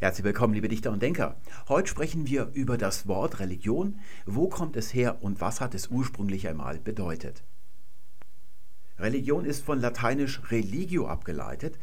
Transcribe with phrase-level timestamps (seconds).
[0.00, 1.40] Herzlich willkommen, liebe Dichter und Denker.
[1.68, 3.98] Heute sprechen wir über das Wort Religion.
[4.26, 7.42] Wo kommt es her und was hat es ursprünglich einmal bedeutet?
[9.00, 11.80] Religion ist von lateinisch religio abgeleitet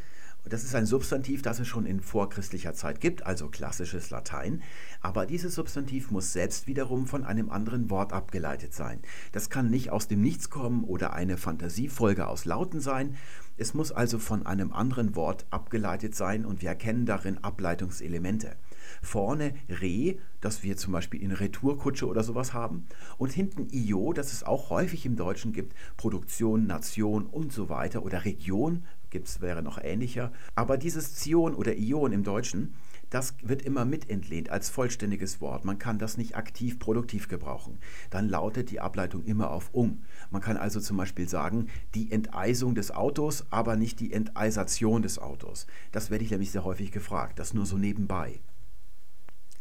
[0.47, 4.62] das ist ein Substantiv, das es schon in vorchristlicher Zeit gibt, also klassisches Latein.
[5.02, 9.02] Aber dieses Substantiv muss selbst wiederum von einem anderen Wort abgeleitet sein.
[9.32, 13.16] Das kann nicht aus dem Nichts kommen oder eine Fantasiefolge aus Lauten sein.
[13.58, 18.58] Es muss also von einem anderen Wort abgeleitet sein und wir erkennen darin Ableitungselemente.
[19.02, 22.86] Vorne Re, das wir zum Beispiel in Retourkutsche oder sowas haben.
[23.18, 28.04] Und hinten Io, das es auch häufig im Deutschen gibt, Produktion, Nation und so weiter
[28.04, 30.34] oder Region, gibt's, wäre noch ähnlicher.
[30.56, 32.76] Aber dieses Zion oder Ion im Deutschen,
[33.09, 35.66] das wird immer mit entlehnt als vollständiges Wort.
[35.66, 37.80] Man kann das nicht aktiv produktiv gebrauchen.
[38.09, 40.04] Dann lautet die Ableitung immer auf um.
[40.31, 45.20] Man kann also zum Beispiel sagen, die Enteisung des Autos, aber nicht die Enteisation des
[45.20, 45.68] Autos.
[45.91, 47.40] Das werde ich nämlich sehr häufig gefragt.
[47.40, 48.40] Das nur so nebenbei.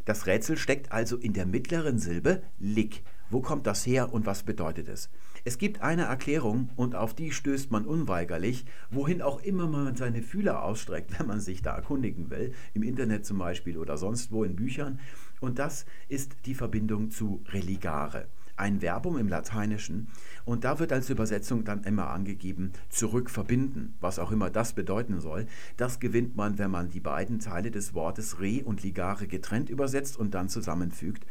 [0.05, 3.03] Das Rätsel steckt also in der mittleren Silbe lik.
[3.31, 5.09] Wo kommt das her und was bedeutet es?
[5.47, 10.23] Es gibt eine Erklärung und auf die stößt man unweigerlich, wohin auch immer man seine
[10.23, 14.43] Fühler ausstreckt, wenn man sich da erkundigen will, im Internet zum Beispiel oder sonst wo
[14.43, 14.99] in Büchern.
[15.39, 18.25] Und das ist die Verbindung zu religare
[18.57, 20.07] ein Verbum im Lateinischen
[20.45, 25.45] und da wird als Übersetzung dann immer angegeben zurückverbinden, was auch immer das bedeuten soll.
[25.77, 30.17] Das gewinnt man, wenn man die beiden Teile des Wortes re und ligare getrennt übersetzt
[30.17, 31.25] und dann zusammenfügt.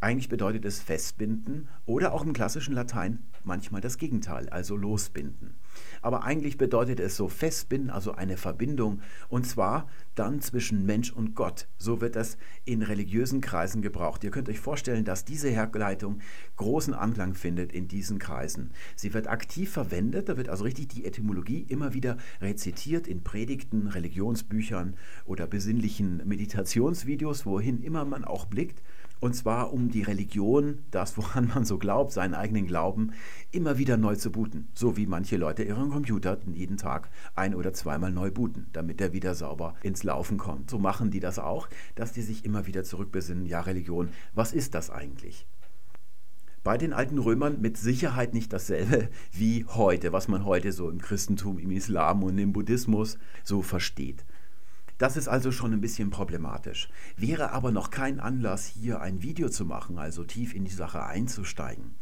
[0.00, 5.54] Eigentlich bedeutet es festbinden oder auch im klassischen Latein manchmal das Gegenteil, also losbinden.
[6.02, 11.34] Aber eigentlich bedeutet es so festbinden, also eine Verbindung, und zwar dann zwischen Mensch und
[11.34, 11.66] Gott.
[11.78, 14.22] So wird das in religiösen Kreisen gebraucht.
[14.22, 16.20] Ihr könnt euch vorstellen, dass diese Herleitung
[16.56, 18.70] großen Anklang findet in diesen Kreisen.
[18.94, 23.88] Sie wird aktiv verwendet, da wird also richtig die Etymologie immer wieder rezitiert in Predigten,
[23.88, 28.82] Religionsbüchern oder besinnlichen Meditationsvideos, wohin immer man auch blickt.
[29.20, 33.12] Und zwar um die Religion, das woran man so glaubt, seinen eigenen Glauben,
[33.50, 34.68] immer wieder neu zu booten.
[34.74, 39.12] So wie manche Leute ihren Computer jeden Tag ein- oder zweimal neu booten, damit er
[39.12, 40.70] wieder sauber ins Laufen kommt.
[40.70, 44.74] So machen die das auch, dass die sich immer wieder zurückbesinnen, ja Religion, was ist
[44.74, 45.46] das eigentlich?
[46.64, 51.00] bei den alten Römern mit Sicherheit nicht dasselbe wie heute, was man heute so im
[51.00, 54.26] Christentum, im Islam und im Buddhismus so versteht.
[54.98, 56.90] Das ist also schon ein bisschen problematisch.
[57.16, 61.04] Wäre aber noch kein Anlass, hier ein Video zu machen, also tief in die Sache
[61.04, 61.94] einzusteigen.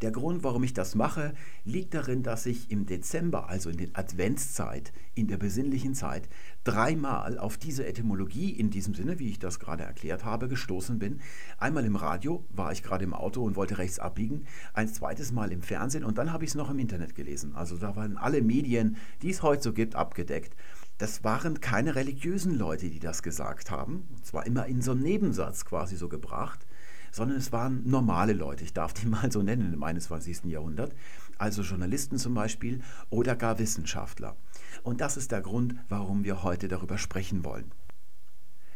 [0.00, 1.34] Der Grund, warum ich das mache,
[1.64, 6.28] liegt darin, dass ich im Dezember, also in der Adventszeit, in der besinnlichen Zeit,
[6.62, 11.20] dreimal auf diese Etymologie in diesem Sinne, wie ich das gerade erklärt habe, gestoßen bin.
[11.58, 15.50] Einmal im Radio, war ich gerade im Auto und wollte rechts abbiegen, ein zweites Mal
[15.50, 17.56] im Fernsehen und dann habe ich es noch im Internet gelesen.
[17.56, 20.54] Also da waren alle Medien, die es heute so gibt, abgedeckt
[20.98, 24.08] das waren keine religiösen Leute, die das gesagt haben.
[24.10, 26.66] Und zwar immer in so einem Nebensatz quasi so gebracht,
[27.12, 30.44] sondern es waren normale Leute, ich darf die mal so nennen im 21.
[30.44, 30.94] Jahrhundert,
[31.38, 34.36] also Journalisten zum Beispiel oder gar Wissenschaftler.
[34.82, 37.72] Und das ist der Grund, warum wir heute darüber sprechen wollen.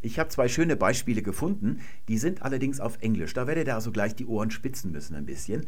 [0.02, 3.34] Ich habe zwei schöne Beispiele gefunden, die sind allerdings auf Englisch.
[3.34, 5.66] Da werdet ihr also gleich die Ohren spitzen müssen ein bisschen.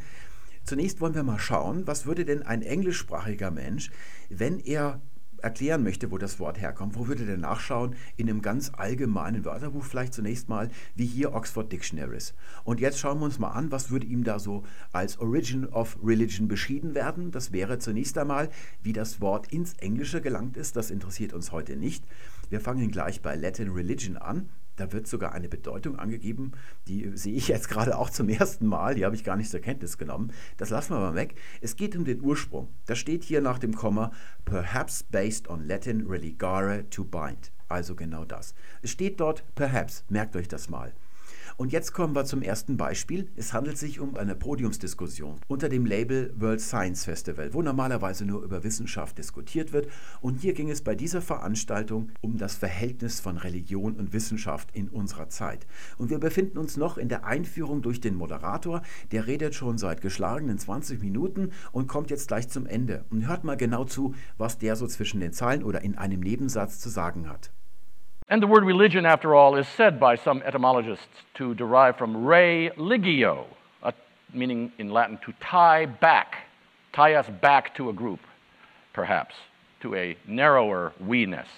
[0.65, 3.91] Zunächst wollen wir mal schauen, was würde denn ein englischsprachiger Mensch,
[4.31, 5.03] wenn er
[5.43, 7.97] erklären möchte, wo das Wort herkommt, wo würde der nachschauen?
[8.17, 12.35] In einem ganz allgemeinen Wörterbuch vielleicht zunächst mal, wie hier Oxford Dictionaries.
[12.65, 15.99] Und jetzt schauen wir uns mal an, was würde ihm da so als Origin of
[16.03, 17.31] Religion beschieden werden.
[17.31, 18.49] Das wäre zunächst einmal,
[18.83, 20.77] wie das Wort ins Englische gelangt ist.
[20.77, 22.05] Das interessiert uns heute nicht.
[22.51, 24.49] Wir fangen gleich bei Latin Religion an.
[24.77, 26.53] Da wird sogar eine Bedeutung angegeben,
[26.89, 29.61] die sehe ich jetzt gerade auch zum ersten Mal, die habe ich gar nicht zur
[29.61, 30.33] Kenntnis genommen.
[30.57, 31.35] Das lassen wir mal weg.
[31.61, 32.69] Es geht um den Ursprung.
[32.87, 34.13] Das steht hier nach dem Komma,
[34.45, 37.53] perhaps based on Latin religare to bind.
[37.69, 38.55] Also genau das.
[38.83, 40.93] Es steht dort perhaps, merkt euch das mal.
[41.57, 43.31] Und jetzt kommen wir zum ersten Beispiel.
[43.37, 48.43] Es handelt sich um eine Podiumsdiskussion unter dem Label World Science Festival, wo normalerweise nur
[48.43, 49.89] über Wissenschaft diskutiert wird.
[50.21, 54.89] Und hier ging es bei dieser Veranstaltung um das Verhältnis von Religion und Wissenschaft in
[54.89, 55.67] unserer Zeit.
[55.99, 58.83] Und wir befinden uns noch in der Einführung durch den Moderator.
[59.11, 63.05] Der redet schon seit geschlagenen 20 Minuten und kommt jetzt gleich zum Ende.
[63.11, 66.79] Und hört mal genau zu, was der so zwischen den Zeilen oder in einem Nebensatz
[66.79, 67.53] zu sagen hat.
[68.29, 72.71] And the word religion, after all, is said by some etymologists to derive from re
[72.77, 73.45] ligio,
[73.83, 73.93] uh,
[74.33, 76.47] meaning in Latin to tie back,
[76.93, 78.21] tie us back to a group,
[78.93, 79.35] perhaps,
[79.81, 81.49] to a narrower we-ness,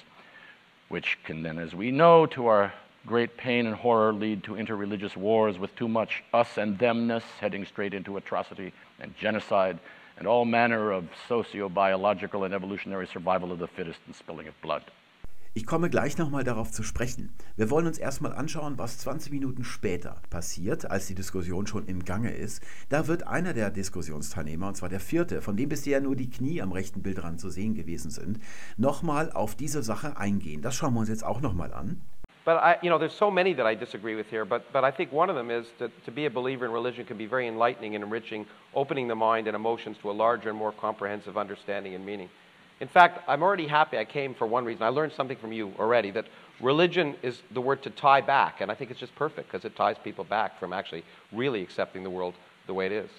[0.88, 2.72] which can then, as we know, to our
[3.06, 7.66] great pain and horror lead to interreligious wars with too much us and themness, heading
[7.66, 9.78] straight into atrocity and genocide
[10.16, 14.60] and all manner of socio biological and evolutionary survival of the fittest and spilling of
[14.62, 14.82] blood.
[15.56, 17.32] Ich komme gleich nochmal darauf zu sprechen.
[17.54, 22.04] Wir wollen uns erstmal anschauen, was 20 Minuten später passiert, als die Diskussion schon im
[22.04, 22.60] Gange ist.
[22.88, 26.60] Da wird einer der Diskussionsteilnehmer, und zwar der vierte, von dem bisher nur die Knie
[26.60, 28.40] am rechten Bildrand zu sehen gewesen sind,
[28.76, 30.60] nochmal auf diese Sache eingehen.
[30.60, 32.00] Das schauen wir uns jetzt auch nochmal an.
[32.44, 34.44] But I, you know, there's so many that I disagree with here.
[34.44, 37.06] But, but I think one of them is that to be a believer in religion
[37.06, 40.58] can be very enlightening and enriching, opening the mind and emotions to a larger and
[40.58, 42.28] more comprehensive understanding and meaning.
[42.80, 44.82] In fact, I'm already happy I came for one reason.
[44.82, 46.26] I learned something from you already that
[46.60, 49.76] religion is the word to tie back, and I think it's just perfect because it
[49.76, 52.34] ties people back from actually really accepting the world
[52.66, 53.10] the way it is.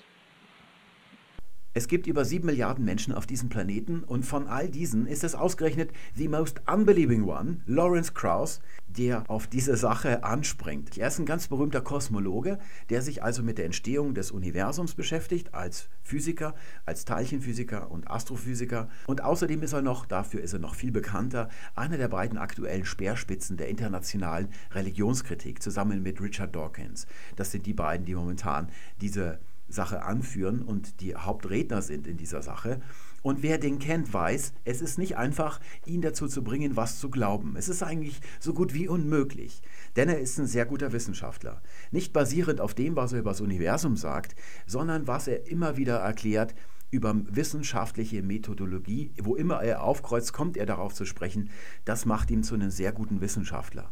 [1.78, 5.36] Es gibt über sieben Milliarden Menschen auf diesem Planeten und von all diesen ist es
[5.36, 10.98] ausgerechnet the most unbelieving one, Lawrence Krauss, der auf diese Sache anspringt.
[10.98, 15.54] Er ist ein ganz berühmter Kosmologe, der sich also mit der Entstehung des Universums beschäftigt,
[15.54, 16.56] als Physiker,
[16.86, 18.88] als Teilchenphysiker und Astrophysiker.
[19.08, 22.86] Und außerdem ist er noch, dafür ist er noch viel bekannter, einer der beiden aktuellen
[22.86, 27.06] Speerspitzen der internationalen Religionskritik, zusammen mit Richard Dawkins.
[27.36, 28.70] Das sind die beiden, die momentan
[29.02, 32.82] diese Sache anführen und die Hauptredner sind in dieser Sache.
[33.22, 37.10] Und wer den kennt, weiß, es ist nicht einfach, ihn dazu zu bringen, was zu
[37.10, 37.56] glauben.
[37.58, 39.64] Es ist eigentlich so gut wie unmöglich.
[39.96, 41.64] Denn er ist ein sehr guter Wissenschaftler.
[41.90, 44.36] Nicht basierend auf dem, was er über das Universum sagt,
[44.68, 46.54] sondern was er immer wieder erklärt,
[46.92, 51.50] über wissenschaftliche Methodologie, wo immer er aufkreuzt, kommt er darauf zu sprechen.
[51.84, 53.92] Das macht ihn zu einem sehr guten Wissenschaftler.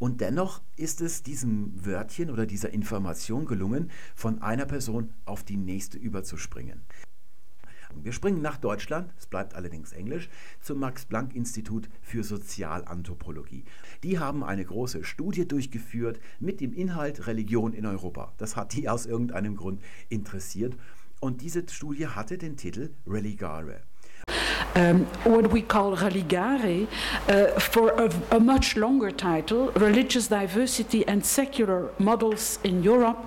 [0.00, 5.58] Und dennoch ist es diesem Wörtchen oder dieser Information gelungen, von einer Person auf die
[5.58, 6.80] nächste überzuspringen.
[7.94, 10.30] Wir springen nach Deutschland, es bleibt allerdings Englisch,
[10.62, 13.64] zum Max-Planck-Institut für Sozialanthropologie.
[14.02, 18.32] Die haben eine große Studie durchgeführt mit dem Inhalt Religion in Europa.
[18.38, 20.78] Das hat die aus irgendeinem Grund interessiert.
[21.20, 23.82] Und diese Studie hatte den Titel Religare.
[24.74, 26.86] Um, what we call religare,
[27.28, 33.24] uh, for a, a, much longer title, Religious Diversity and Secular Models in Europe.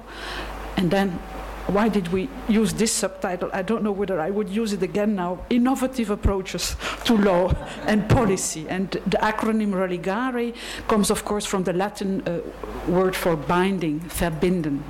[0.77, 1.19] And then,
[1.67, 3.49] why did we use this subtitle?
[3.53, 5.39] I don't know whether I would use it again now.
[5.49, 6.75] Innovative Approaches
[7.05, 7.53] to Law
[7.87, 8.65] and Policy.
[8.67, 10.53] And the acronym religare
[10.87, 12.39] comes, of course, from the Latin uh,
[12.89, 14.83] word for binding, verbinden.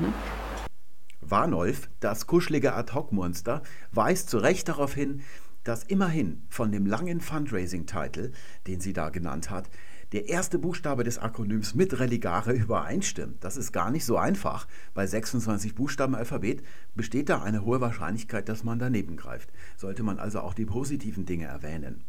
[1.21, 3.61] Warnolf, das kuschelige Ad-Hoc-Monster,
[3.91, 5.23] weist zu Recht darauf hin,
[5.63, 8.31] dass immerhin von dem langen Fundraising-Titel,
[8.67, 9.69] den sie da genannt hat,
[10.13, 13.43] der erste Buchstabe des Akronyms mit Religare übereinstimmt.
[13.43, 14.67] Das ist gar nicht so einfach.
[14.93, 16.61] Bei 26 Buchstaben Alphabet
[16.93, 19.49] besteht da eine hohe Wahrscheinlichkeit, dass man daneben greift.
[19.75, 22.03] Sollte man also auch die positiven Dinge erwähnen.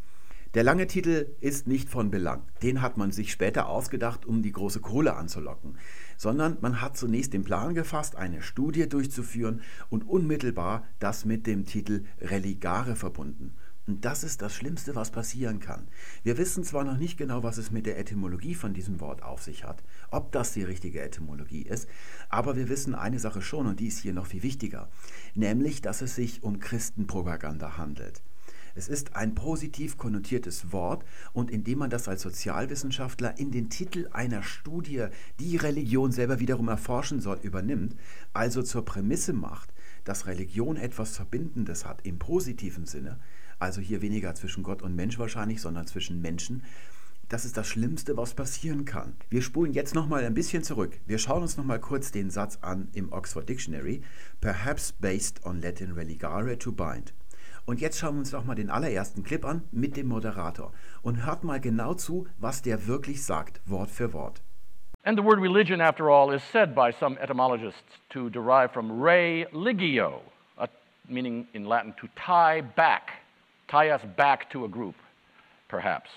[0.52, 2.42] Der lange Titel ist nicht von Belang.
[2.62, 5.78] Den hat man sich später ausgedacht, um die große Kohle anzulocken.
[6.16, 11.64] Sondern man hat zunächst den Plan gefasst, eine Studie durchzuführen und unmittelbar das mit dem
[11.64, 13.54] Titel Religare verbunden.
[13.86, 15.88] Und das ist das Schlimmste, was passieren kann.
[16.22, 19.42] Wir wissen zwar noch nicht genau, was es mit der Etymologie von diesem Wort auf
[19.42, 21.86] sich hat, ob das die richtige Etymologie ist,
[22.30, 24.88] aber wir wissen eine Sache schon und die ist hier noch viel wichtiger,
[25.34, 28.22] nämlich, dass es sich um Christenpropaganda handelt.
[28.76, 34.08] Es ist ein positiv konnotiertes Wort und indem man das als Sozialwissenschaftler in den Titel
[34.10, 35.06] einer Studie,
[35.38, 37.94] die Religion selber wiederum erforschen soll, übernimmt,
[38.32, 39.72] also zur Prämisse macht,
[40.02, 43.20] dass Religion etwas Verbindendes hat im positiven Sinne,
[43.60, 46.64] also hier weniger zwischen Gott und Mensch wahrscheinlich, sondern zwischen Menschen,
[47.28, 49.14] das ist das Schlimmste, was passieren kann.
[49.30, 51.00] Wir spulen jetzt noch mal ein bisschen zurück.
[51.06, 54.02] Wir schauen uns noch mal kurz den Satz an im Oxford Dictionary,
[54.40, 57.14] perhaps based on Latin religare to bind.
[57.66, 61.24] Und jetzt schauen wir uns doch mal den allerersten Clip an mit dem Moderator und
[61.24, 64.42] hört mal genau zu, was der wirklich sagt, Wort für Wort.
[65.06, 69.46] And the word religion, after all, is said by some etymologists to derive from re
[69.52, 70.20] ligio,
[70.56, 70.66] a,
[71.08, 73.10] meaning in Latin to tie back,
[73.68, 74.94] tie us back to a group,
[75.68, 76.08] perhaps.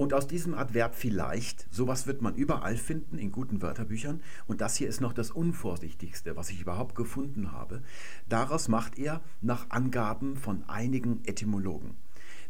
[0.00, 4.76] Und aus diesem Adverb vielleicht, sowas wird man überall finden in guten Wörterbüchern, und das
[4.76, 7.82] hier ist noch das Unvorsichtigste, was ich überhaupt gefunden habe,
[8.26, 11.98] daraus macht er nach Angaben von einigen Etymologen.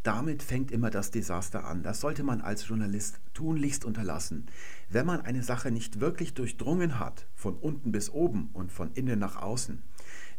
[0.04, 1.82] Damit fängt immer das Desaster an.
[1.82, 4.46] Das sollte man als Journalist tunlichst unterlassen.
[4.88, 9.18] Wenn man eine Sache nicht wirklich durchdrungen hat, von unten bis oben und von innen
[9.18, 9.82] nach außen,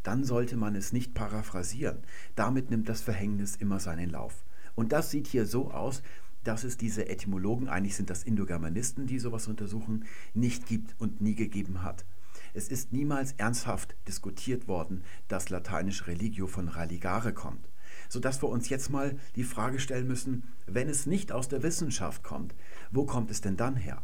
[0.03, 1.97] dann sollte man es nicht paraphrasieren.
[2.35, 4.45] Damit nimmt das Verhängnis immer seinen Lauf.
[4.75, 6.01] Und das sieht hier so aus,
[6.43, 11.35] dass es diese Etymologen, eigentlich sind das Indogermanisten, die sowas untersuchen, nicht gibt und nie
[11.35, 12.05] gegeben hat.
[12.53, 17.69] Es ist niemals ernsthaft diskutiert worden, dass lateinisch religio von religare kommt,
[18.09, 22.23] sodass wir uns jetzt mal die Frage stellen müssen, wenn es nicht aus der Wissenschaft
[22.23, 22.55] kommt,
[22.91, 24.01] wo kommt es denn dann her?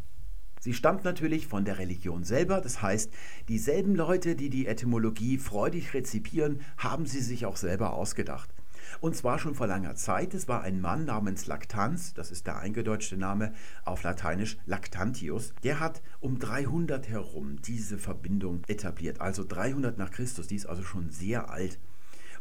[0.59, 3.13] Sie stammt natürlich von der Religion selber, das heißt,
[3.47, 8.53] dieselben Leute, die die Etymologie freudig rezipieren, haben sie sich auch selber ausgedacht.
[8.99, 10.33] Und zwar schon vor langer Zeit.
[10.33, 13.53] Es war ein Mann namens Lactanz, das ist der eingedeutschte Name
[13.85, 15.53] auf Lateinisch Lactantius.
[15.63, 20.47] Der hat um 300 herum diese Verbindung etabliert, also 300 nach Christus.
[20.47, 21.79] Die ist also schon sehr alt.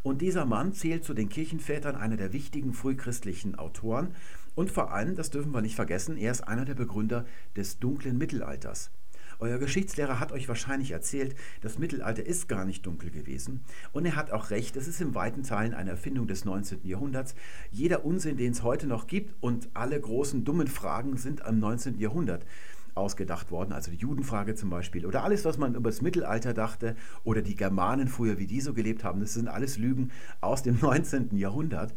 [0.02, 4.14] Und dieser Mann zählt zu den Kirchenvätern einer der wichtigen frühchristlichen Autoren.
[4.54, 7.26] Und vor allem, das dürfen wir nicht vergessen, er ist einer der Begründer
[7.56, 8.90] des dunklen Mittelalters.
[9.38, 13.60] Euer Geschichtslehrer hat euch wahrscheinlich erzählt, das Mittelalter ist gar nicht dunkel gewesen.
[13.92, 16.80] Und er hat auch recht, es ist in weiten Teilen eine Erfindung des 19.
[16.84, 17.34] Jahrhunderts.
[17.70, 21.98] Jeder Unsinn, den es heute noch gibt und alle großen dummen Fragen sind am 19.
[21.98, 22.46] Jahrhundert
[22.94, 26.96] ausgedacht worden, also die Judenfrage zum Beispiel, oder alles, was man über das Mittelalter dachte,
[27.24, 30.78] oder die Germanen früher, wie die so gelebt haben, das sind alles Lügen aus dem
[30.80, 31.36] 19.
[31.36, 31.92] Jahrhundert.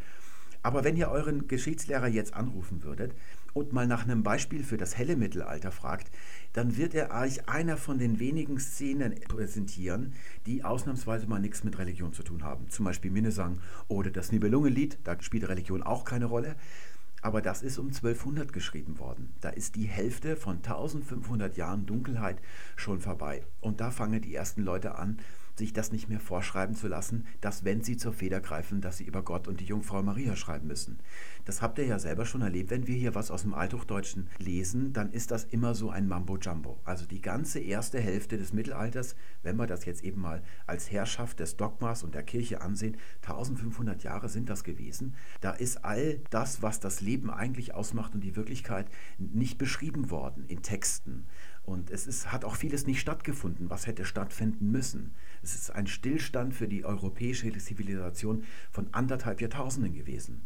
[0.61, 3.13] Aber wenn ihr euren Geschichtslehrer jetzt anrufen würdet
[3.53, 6.11] und mal nach einem Beispiel für das helle Mittelalter fragt,
[6.53, 10.13] dann wird er euch einer von den wenigen Szenen präsentieren,
[10.45, 12.69] die ausnahmsweise mal nichts mit Religion zu tun haben.
[12.69, 16.55] Zum Beispiel Minnesang oder das Nibelungenlied, da spielt Religion auch keine Rolle.
[17.21, 19.33] Aber das ist um 1200 geschrieben worden.
[19.41, 22.41] Da ist die Hälfte von 1500 Jahren Dunkelheit
[22.77, 23.43] schon vorbei.
[23.59, 25.19] Und da fangen die ersten Leute an,
[25.59, 29.03] sich das nicht mehr vorschreiben zu lassen, dass wenn sie zur Feder greifen, dass sie
[29.03, 30.97] über Gott und die Jungfrau Maria schreiben müssen.
[31.45, 32.71] Das habt ihr ja selber schon erlebt.
[32.71, 36.79] Wenn wir hier was aus dem Althochdeutschen lesen, dann ist das immer so ein Mambo-Jumbo.
[36.83, 41.39] Also die ganze erste Hälfte des Mittelalters, wenn wir das jetzt eben mal als Herrschaft
[41.39, 45.15] des Dogmas und der Kirche ansehen, 1500 Jahre sind das gewesen.
[45.41, 48.87] Da ist all das, was das Leben eigentlich ausmacht und die Wirklichkeit,
[49.17, 51.25] nicht beschrieben worden in Texten.
[51.63, 55.13] Und es ist, hat auch vieles nicht stattgefunden, was hätte stattfinden müssen.
[55.43, 60.41] Es ist ein Stillstand für die europäische Zivilisation von anderthalb Jahrtausenden gewesen.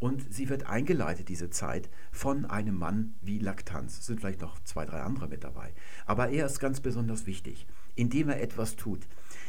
[0.00, 3.98] Und sie wird eingeleitet, diese Zeit, von einem Mann wie Laktanz.
[3.98, 5.72] Es sind vielleicht noch zwei, drei andere mit dabei.
[6.06, 9.06] Aber er ist ganz besonders wichtig, indem er etwas tut.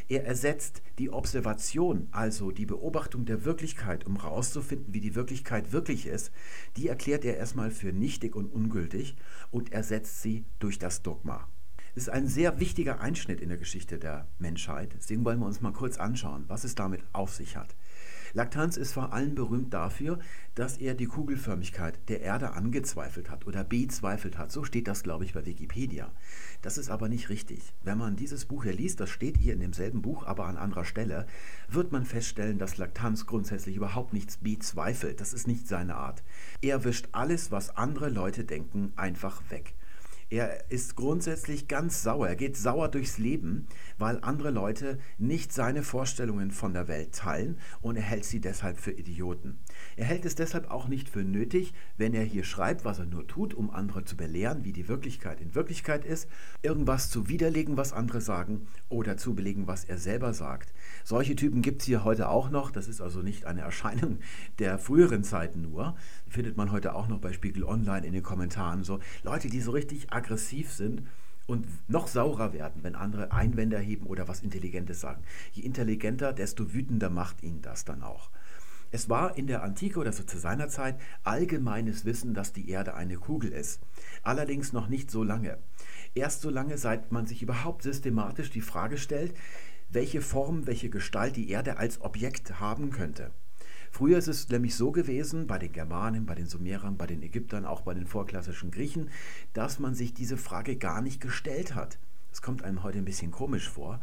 [0.07, 6.05] Er ersetzt die Observation, also die Beobachtung der Wirklichkeit, um herauszufinden, wie die Wirklichkeit wirklich
[6.05, 6.31] ist,
[6.77, 9.15] die erklärt er erstmal für nichtig und ungültig
[9.49, 11.47] und ersetzt sie durch das Dogma.
[11.95, 14.93] Es ist ein sehr wichtiger Einschnitt in der Geschichte der Menschheit.
[14.97, 17.73] Deswegen wollen wir uns mal kurz anschauen, was es damit auf sich hat.
[18.35, 20.19] Lactanz ist vor allem berühmt dafür,
[20.55, 24.51] dass er die Kugelförmigkeit der Erde angezweifelt hat oder bezweifelt hat.
[24.51, 26.11] So steht das, glaube ich, bei Wikipedia.
[26.61, 27.73] Das ist aber nicht richtig.
[27.83, 30.83] Wenn man dieses Buch hier liest, das steht hier in demselben Buch, aber an anderer
[30.83, 31.27] Stelle,
[31.69, 35.21] wird man feststellen, dass Lactanz grundsätzlich überhaupt nichts bezweifelt.
[35.21, 36.21] Das ist nicht seine Art.
[36.61, 39.75] Er wischt alles, was andere Leute denken, einfach weg.
[40.32, 42.27] Er ist grundsätzlich ganz sauer.
[42.27, 43.67] Er geht sauer durchs Leben,
[44.00, 48.79] weil andere Leute nicht seine Vorstellungen von der Welt teilen und er hält sie deshalb
[48.79, 49.60] für Idioten.
[49.96, 53.27] Er hält es deshalb auch nicht für nötig, wenn er hier schreibt, was er nur
[53.27, 56.27] tut, um andere zu belehren, wie die Wirklichkeit in Wirklichkeit ist,
[56.63, 60.74] irgendwas zu widerlegen, was andere sagen oder zu belegen, was er selber sagt.
[61.07, 62.71] Solche Typen gibt es hier heute auch noch.
[62.71, 64.17] Das ist also nicht eine Erscheinung
[64.57, 65.95] der früheren Zeiten nur.
[66.27, 68.83] Findet man heute auch noch bei Spiegel Online in den Kommentaren.
[68.83, 71.03] So Leute, die so richtig aggressiv sind
[71.45, 75.21] und noch saurer werden, wenn andere Einwände erheben oder was Intelligentes sagen.
[75.51, 78.31] Je intelligenter, desto wütender macht ihn das dann auch.
[78.89, 82.95] Es war in der Antike oder so zu seiner Zeit allgemeines Wissen, dass die Erde
[82.95, 83.79] eine Kugel ist.
[84.24, 85.59] Allerdings noch nicht so lange.
[86.15, 89.35] Erst so lange, seit man sich überhaupt systematisch die Frage stellt,
[89.95, 93.31] welche Form, welche Gestalt die Erde als Objekt haben könnte.
[93.89, 97.65] Früher ist es nämlich so gewesen, bei den Germanen, bei den Sumerern, bei den Ägyptern,
[97.65, 99.09] auch bei den vorklassischen Griechen,
[99.53, 101.97] dass man sich diese Frage gar nicht gestellt hat.
[102.29, 104.01] Das kommt einem heute ein bisschen komisch vor.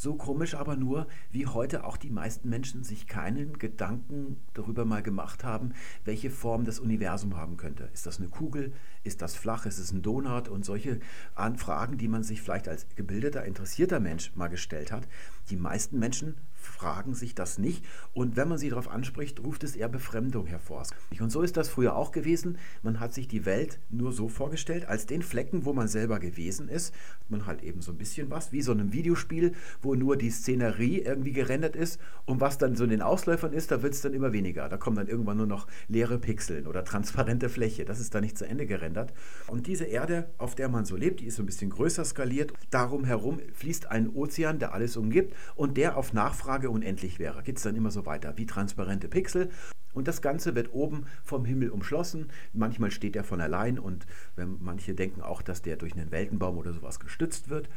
[0.00, 5.02] So komisch aber nur, wie heute auch die meisten Menschen sich keinen Gedanken darüber mal
[5.02, 5.72] gemacht haben,
[6.04, 7.90] welche Form das Universum haben könnte.
[7.92, 8.72] Ist das eine Kugel?
[9.02, 9.66] Ist das flach?
[9.66, 10.46] Ist es ein Donut?
[10.46, 11.00] Und solche
[11.34, 15.08] Anfragen, die man sich vielleicht als gebildeter, interessierter Mensch mal gestellt hat.
[15.50, 16.36] Die meisten Menschen
[16.78, 20.84] fragen sich das nicht und wenn man sie darauf anspricht, ruft es eher Befremdung hervor.
[21.18, 22.58] Und so ist das früher auch gewesen.
[22.82, 26.68] Man hat sich die Welt nur so vorgestellt, als den Flecken, wo man selber gewesen
[26.68, 30.16] ist, hat man halt eben so ein bisschen was, wie so ein Videospiel, wo nur
[30.16, 33.94] die Szenerie irgendwie gerendert ist und was dann so in den Ausläufern ist, da wird
[33.94, 34.68] es dann immer weniger.
[34.68, 37.84] Da kommen dann irgendwann nur noch leere Pixeln oder transparente Fläche.
[37.84, 39.12] Das ist dann nicht zu Ende gerendert.
[39.48, 42.52] Und diese Erde, auf der man so lebt, die ist so ein bisschen größer skaliert.
[42.70, 47.42] Darum herum fließt ein Ozean, der alles umgibt und der auf Nachfrage Frage unendlich wäre,
[47.42, 49.50] geht es dann immer so weiter, wie transparente Pixel.
[49.94, 52.28] Und das Ganze wird oben vom Himmel umschlossen.
[52.52, 54.06] Manchmal steht er von allein und
[54.36, 57.70] manche denken auch, dass der durch einen Weltenbaum oder sowas gestützt wird.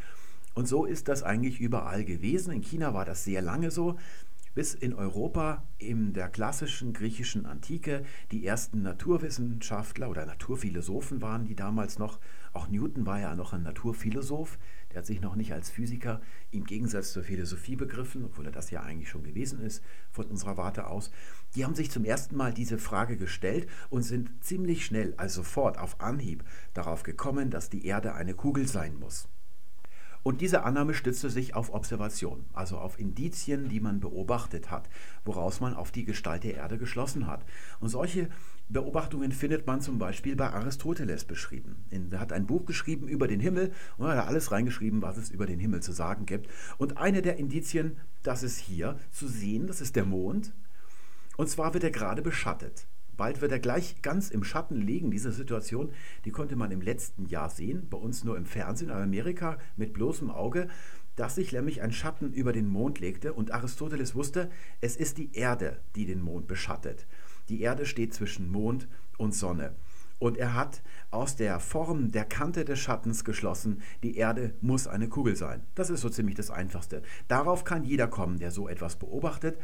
[0.56, 2.52] Und so ist das eigentlich überall gewesen.
[2.52, 3.98] In China war das sehr lange so.
[4.54, 11.56] bis in Europa in der klassischen griechischen Antike die ersten Naturwissenschaftler oder Naturphilosophen waren, die
[11.56, 12.20] damals noch,
[12.54, 14.58] auch Newton war ja noch ein Naturphilosoph,
[14.92, 16.22] der hat sich noch nicht als Physiker
[16.52, 20.58] im Gegensatz zur Philosophie begriffen, obwohl er das ja eigentlich schon gewesen ist von unserer
[20.58, 21.12] Warte aus.
[21.56, 25.78] Die haben sich zum ersten Mal diese Frage gestellt und sind ziemlich schnell, also sofort
[25.78, 26.44] auf Anhieb,
[26.74, 29.28] darauf gekommen, dass die Erde eine Kugel sein muss.
[30.24, 34.88] Und diese Annahme stützte sich auf Observation, also auf Indizien, die man beobachtet hat,
[35.26, 37.44] woraus man auf die Gestalt der Erde geschlossen hat.
[37.80, 38.30] Und solche
[38.70, 41.86] Beobachtungen findet man zum Beispiel bei Aristoteles beschrieben.
[42.12, 45.48] Er hat ein Buch geschrieben über den Himmel und hat alles reingeschrieben, was es über
[45.48, 46.50] den Himmel zu sagen gibt.
[46.78, 50.54] Und eine der Indizien, das ist hier zu sehen, das ist der Mond.
[51.36, 52.86] Und zwar wird er gerade beschattet.
[53.22, 55.12] Bald wird er gleich ganz im Schatten liegen.
[55.12, 55.92] Diese Situation,
[56.26, 59.94] die konnte man im letzten Jahr sehen, bei uns nur im Fernsehen, in Amerika mit
[59.94, 60.68] bloßem Auge,
[61.16, 64.50] dass sich nämlich ein Schatten über den Mond legte und Aristoteles wusste,
[64.80, 67.06] es ist die Erde, die den Mond beschattet.
[67.48, 68.88] Die Erde steht zwischen Mond
[69.20, 69.76] und Sonne.
[70.18, 75.10] Und er hat aus der Form der Kante des Schattens geschlossen, die Erde muss eine
[75.10, 75.62] Kugel sein.
[75.76, 77.04] Das ist so ziemlich das Einfachste.
[77.28, 79.60] Darauf kann jeder kommen, der so etwas beobachtet.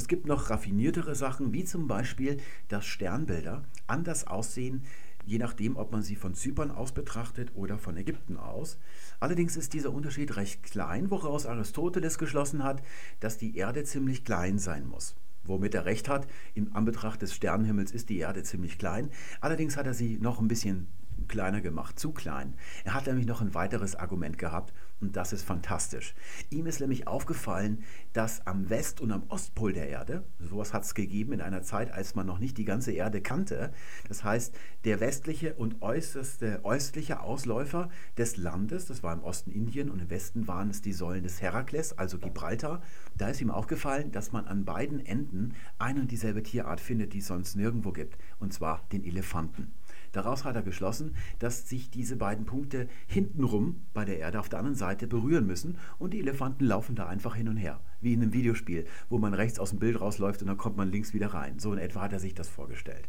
[0.00, 2.38] Es gibt noch raffiniertere Sachen, wie zum Beispiel,
[2.68, 4.84] dass Sternbilder anders aussehen,
[5.26, 8.78] je nachdem, ob man sie von Zypern aus betrachtet oder von Ägypten aus.
[9.20, 12.82] Allerdings ist dieser Unterschied recht klein, woraus Aristoteles geschlossen hat,
[13.20, 15.16] dass die Erde ziemlich klein sein muss.
[15.44, 19.10] Womit er recht hat, im Anbetracht des Sternenhimmels ist die Erde ziemlich klein.
[19.42, 20.88] Allerdings hat er sie noch ein bisschen
[21.28, 22.54] kleiner gemacht, zu klein.
[22.84, 26.14] Er hat nämlich noch ein weiteres Argument gehabt und das ist fantastisch.
[26.50, 30.94] Ihm ist nämlich aufgefallen, dass am West- und am Ostpol der Erde, sowas hat es
[30.94, 33.72] gegeben in einer Zeit, als man noch nicht die ganze Erde kannte,
[34.08, 34.54] das heißt,
[34.84, 37.88] der westliche und äußerste östliche Ausläufer
[38.18, 41.40] des Landes, das war im Osten Indien und im Westen waren es die Säulen des
[41.40, 42.82] Herakles, also Gibraltar,
[43.16, 47.18] da ist ihm aufgefallen, dass man an beiden Enden eine und dieselbe Tierart findet, die
[47.18, 49.72] es sonst nirgendwo gibt, und zwar den Elefanten.
[50.12, 54.58] Daraus hat er geschlossen, dass sich diese beiden Punkte hintenrum bei der Erde auf der
[54.58, 58.22] anderen Seite berühren müssen und die Elefanten laufen da einfach hin und her, wie in
[58.22, 61.28] einem Videospiel, wo man rechts aus dem Bild rausläuft und dann kommt man links wieder
[61.28, 61.58] rein.
[61.58, 63.08] So in etwa hat er sich das vorgestellt.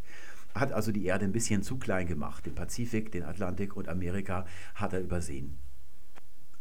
[0.53, 2.46] Hat also die Erde ein bisschen zu klein gemacht.
[2.46, 5.58] Den Pazifik, den Atlantik und Amerika hat er übersehen.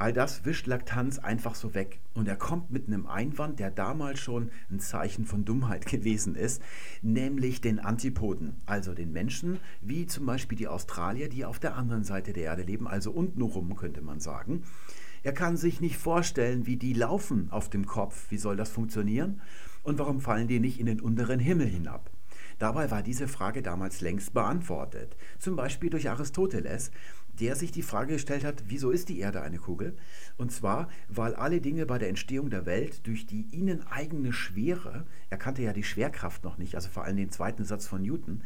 [0.01, 2.01] All das wischt Laktanz einfach so weg.
[2.15, 6.63] Und er kommt mit einem Einwand, der damals schon ein Zeichen von Dummheit gewesen ist,
[7.03, 12.03] nämlich den Antipoden, also den Menschen, wie zum Beispiel die Australier, die auf der anderen
[12.03, 14.63] Seite der Erde leben, also untenrum könnte man sagen.
[15.23, 19.43] Er kann sich nicht vorstellen, wie die laufen auf dem Kopf, wie soll das funktionieren
[19.83, 22.11] und warum fallen die nicht in den unteren Himmel hinab.
[22.61, 26.91] Dabei war diese Frage damals längst beantwortet, zum Beispiel durch Aristoteles,
[27.39, 29.97] der sich die Frage gestellt hat, wieso ist die Erde eine Kugel?
[30.37, 35.07] Und zwar, weil alle Dinge bei der Entstehung der Welt durch die ihnen eigene Schwere,
[35.31, 38.43] er kannte ja die Schwerkraft noch nicht, also vor allem den zweiten Satz von Newton,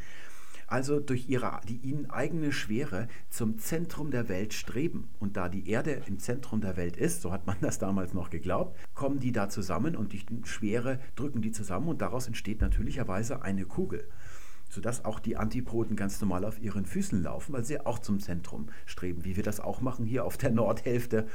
[0.66, 5.08] also durch ihre, die ihnen eigene Schwere zum Zentrum der Welt streben.
[5.18, 8.30] Und da die Erde im Zentrum der Welt ist, so hat man das damals noch
[8.30, 13.42] geglaubt, kommen die da zusammen und die Schwere drücken die zusammen und daraus entsteht natürlicherweise
[13.42, 14.08] eine Kugel
[14.74, 18.66] sodass auch die Antipoden ganz normal auf ihren Füßen laufen, weil sie auch zum Zentrum
[18.86, 21.26] streben, wie wir das auch machen hier auf der Nordhälfte.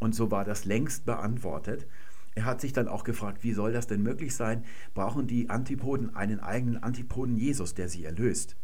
[0.00, 1.86] Und so war das längst beantwortet.
[2.34, 4.64] Er hat sich dann auch gefragt, wie soll das denn möglich sein?
[4.94, 8.56] Brauchen die Antipoden einen eigenen Antipoden Jesus, der sie erlöst?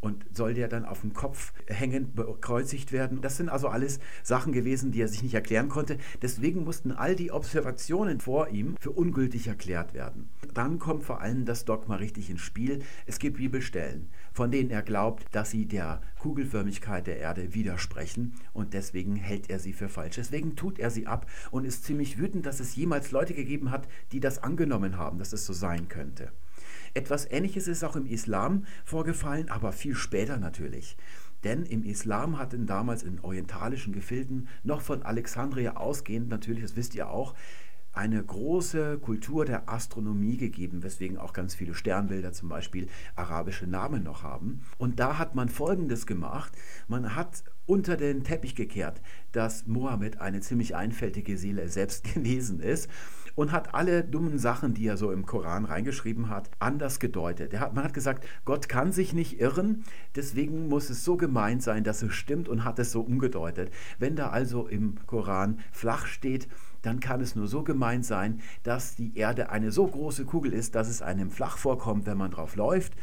[0.00, 3.20] und soll der dann auf dem Kopf hängend bekreuzigt werden.
[3.20, 5.98] Das sind also alles Sachen gewesen, die er sich nicht erklären konnte.
[6.22, 10.28] Deswegen mussten all die Observationen vor ihm für ungültig erklärt werden.
[10.56, 12.82] Dann kommt vor allem das Dogma richtig ins Spiel.
[13.04, 18.72] Es gibt Bibelstellen, von denen er glaubt, dass sie der Kugelförmigkeit der Erde widersprechen und
[18.72, 20.16] deswegen hält er sie für falsch.
[20.16, 23.86] Deswegen tut er sie ab und ist ziemlich wütend, dass es jemals Leute gegeben hat,
[24.12, 26.32] die das angenommen haben, dass es so sein könnte.
[26.94, 30.96] Etwas Ähnliches ist auch im Islam vorgefallen, aber viel später natürlich.
[31.44, 36.94] Denn im Islam hatten damals in orientalischen Gefilden noch von Alexandria ausgehend, natürlich, das wisst
[36.94, 37.34] ihr auch,
[37.96, 44.02] eine große Kultur der Astronomie gegeben, weswegen auch ganz viele Sternbilder zum Beispiel arabische Namen
[44.02, 44.60] noch haben.
[44.76, 46.52] Und da hat man Folgendes gemacht.
[46.88, 49.00] Man hat unter den Teppich gekehrt,
[49.32, 52.90] dass Mohammed eine ziemlich einfältige Seele selbst gewesen ist
[53.34, 57.58] und hat alle dummen Sachen, die er so im Koran reingeschrieben hat, anders gedeutet.
[57.58, 59.84] Hat, man hat gesagt, Gott kann sich nicht irren,
[60.16, 63.70] deswegen muss es so gemeint sein, dass es stimmt und hat es so umgedeutet.
[63.98, 66.48] Wenn da also im Koran flach steht,
[66.86, 70.76] dann kann es nur so gemeint sein, dass die Erde eine so große Kugel ist,
[70.76, 72.94] dass es einem flach vorkommt, wenn man drauf läuft.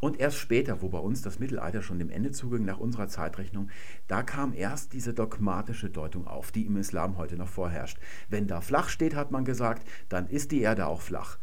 [0.00, 3.68] Und erst später, wo bei uns das Mittelalter schon dem Ende zuging, nach unserer Zeitrechnung,
[4.08, 7.98] da kam erst diese dogmatische Deutung auf, die im Islam heute noch vorherrscht.
[8.28, 11.38] Wenn da flach steht, hat man gesagt, dann ist die Erde auch flach.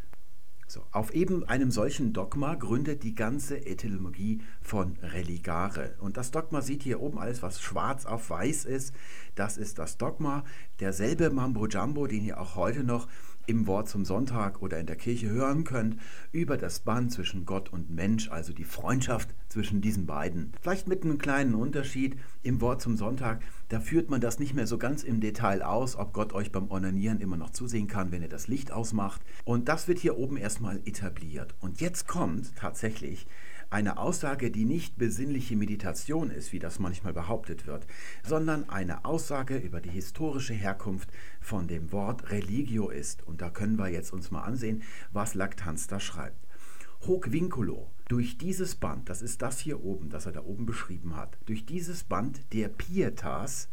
[0.74, 5.94] So, auf eben einem solchen Dogma gründet die ganze Etymologie von Religare.
[6.00, 8.92] Und das Dogma sieht hier oben alles, was schwarz auf weiß ist.
[9.36, 10.44] Das ist das Dogma.
[10.80, 13.08] Derselbe Mambo Jumbo, den ihr auch heute noch
[13.46, 15.98] im Wort zum Sonntag oder in der Kirche hören könnt,
[16.32, 20.54] über das Band zwischen Gott und Mensch, also die Freundschaft zwischen diesen beiden.
[20.62, 24.68] Vielleicht mit einem kleinen Unterschied im Wort zum Sonntag, da führt man das nicht mehr
[24.68, 28.22] so ganz im Detail aus, ob Gott euch beim Onanieren immer noch zusehen kann, wenn
[28.22, 29.22] ihr das Licht ausmacht.
[29.46, 31.56] Und das wird hier oben erstmal etabliert.
[31.60, 33.28] Und jetzt kommt tatsächlich
[33.70, 37.88] eine Aussage, die nicht besinnliche Meditation ist, wie das manchmal behauptet wird,
[38.24, 41.10] sondern eine Aussage über die historische Herkunft
[41.42, 43.24] von dem Wort Religio ist.
[43.24, 46.44] Und da können wir jetzt uns mal ansehen, was Lactanz da schreibt.
[47.06, 51.16] Hoc vinculo, durch dieses Band, das ist das hier oben, das er da oben beschrieben
[51.16, 53.70] hat, durch dieses Band der Pietas,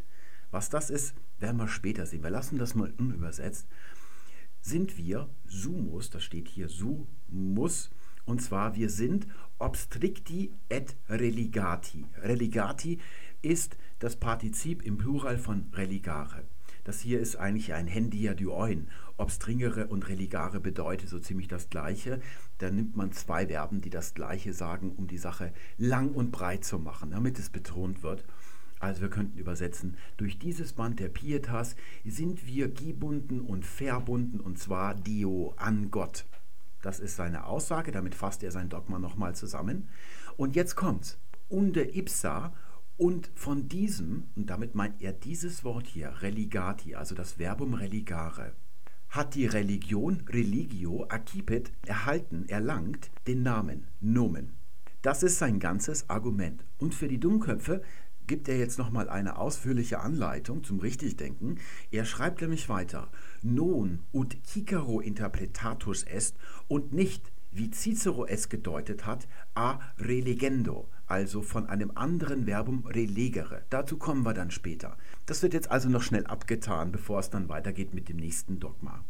[0.51, 2.23] was das ist, werden wir später sehen.
[2.23, 3.69] Wir lassen das mal unübersetzt.
[4.61, 7.91] Sind wir sumus, das steht hier sumus,
[8.25, 9.27] und zwar, wir sind
[9.59, 12.07] obstricti et religati.
[12.23, 12.99] Religati
[13.43, 16.45] ist das Partizip im Plural von religare.
[16.85, 18.89] Das hier ist eigentlich ein Hendia duoin.
[19.19, 22.21] Obstringere und religare bedeutet so ziemlich das Gleiche.
[22.59, 26.65] Da nimmt man zwei Verben, die das Gleiche sagen, um die Sache lang und breit
[26.65, 28.25] zu machen, damit es betont wird.
[28.79, 34.59] Also wir könnten übersetzen, durch dieses Band der Pietas sind wir gebunden und verbunden und
[34.59, 36.25] zwar Dio an Gott.
[36.83, 39.89] Das ist seine Aussage, damit fasst er sein Dogma nochmal zusammen.
[40.37, 41.19] Und jetzt kommt's.
[41.49, 42.53] Unde ipsa
[42.97, 48.53] und von diesem, und damit meint er dieses Wort hier, religati, also das Verbum religare,
[49.09, 54.53] hat die Religion, religio, acipit, erhalten, erlangt, den Namen, Nomen.
[55.03, 56.65] Das ist sein ganzes Argument.
[56.79, 57.83] Und für die Dummköpfe
[58.31, 61.59] gibt er jetzt nochmal eine ausführliche Anleitung zum Richtigdenken.
[61.91, 63.09] Er schreibt nämlich weiter,
[63.43, 66.37] non ut cicero interpretatus est
[66.69, 73.63] und nicht, wie Cicero es gedeutet hat, a relegendo, also von einem anderen Verbum relegere.
[73.69, 74.97] Dazu kommen wir dann später.
[75.27, 79.05] Das wird jetzt also noch schnell abgetan, bevor es dann weitergeht mit dem nächsten Dogma.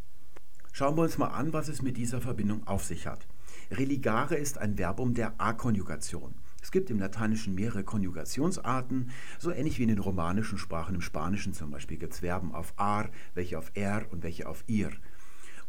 [0.72, 3.26] Schauen wir uns mal an, was es mit dieser Verbindung auf sich hat.
[3.70, 6.36] Religare ist ein Verbum der A-Konjugation.
[6.62, 10.94] Es gibt im Lateinischen mehrere Konjugationsarten, so ähnlich wie in den romanischen Sprachen.
[10.94, 14.64] Im Spanischen zum Beispiel gibt es Verben auf ar, welche auf er und welche auf
[14.66, 14.90] ir.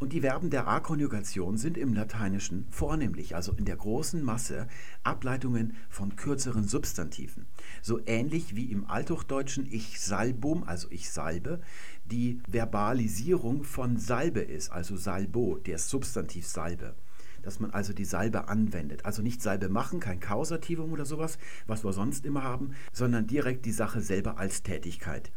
[0.02, 4.68] Und die Verben der A-Konjugation sind im Lateinischen vornehmlich, also in der großen Masse,
[5.04, 7.46] Ableitungen von kürzeren Substantiven.
[7.84, 11.62] So ähnlich wie im Althochdeutschen ich salbum, also ich salbe,
[12.06, 16.96] die Verbalisierung von Salbe ist, also salbo, der Substantiv Salbe
[17.44, 19.06] dass man also die Salbe anwendet.
[19.06, 23.66] Also nicht Salbe machen, kein Kausativum oder sowas, was wir sonst immer haben, sondern direkt
[23.66, 25.32] die Sache selber als Tätigkeit.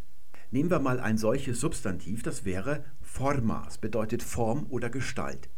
[0.50, 5.48] Nehmen wir mal ein solches Substantiv, das wäre forma, das bedeutet Form oder Gestalt.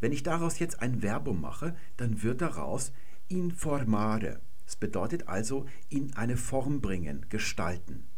[0.00, 2.92] Wenn ich daraus jetzt ein Verbum mache, dann wird daraus
[3.28, 4.40] informare.
[4.64, 8.09] Das bedeutet also in eine Form bringen, gestalten.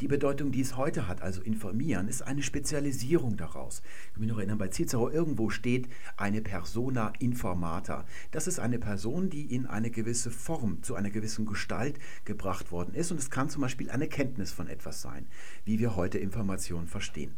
[0.00, 3.80] Die Bedeutung, die es heute hat, also informieren, ist eine Spezialisierung daraus.
[4.08, 8.04] Ich kann mich noch erinnern, bei Cicero irgendwo steht eine persona informata.
[8.32, 12.94] Das ist eine Person, die in eine gewisse Form, zu einer gewissen Gestalt gebracht worden
[12.94, 13.12] ist.
[13.12, 15.26] Und es kann zum Beispiel eine Kenntnis von etwas sein,
[15.64, 17.36] wie wir heute Informationen verstehen.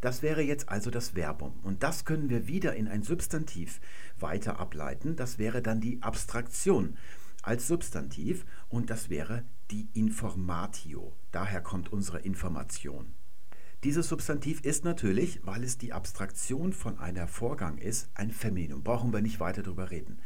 [0.00, 1.52] Das wäre jetzt also das Verbum.
[1.62, 3.80] Und das können wir wieder in ein Substantiv
[4.18, 5.14] weiter ableiten.
[5.14, 6.96] Das wäre dann die Abstraktion
[7.42, 11.16] als Substantiv und das wäre die Informatio.
[11.30, 13.14] Daher kommt unsere Information.
[13.84, 18.84] Dieses Substantiv ist natürlich, weil es die Abstraktion von einer Vorgang ist, ein Femininum.
[18.84, 20.18] Brauchen wir nicht weiter darüber reden.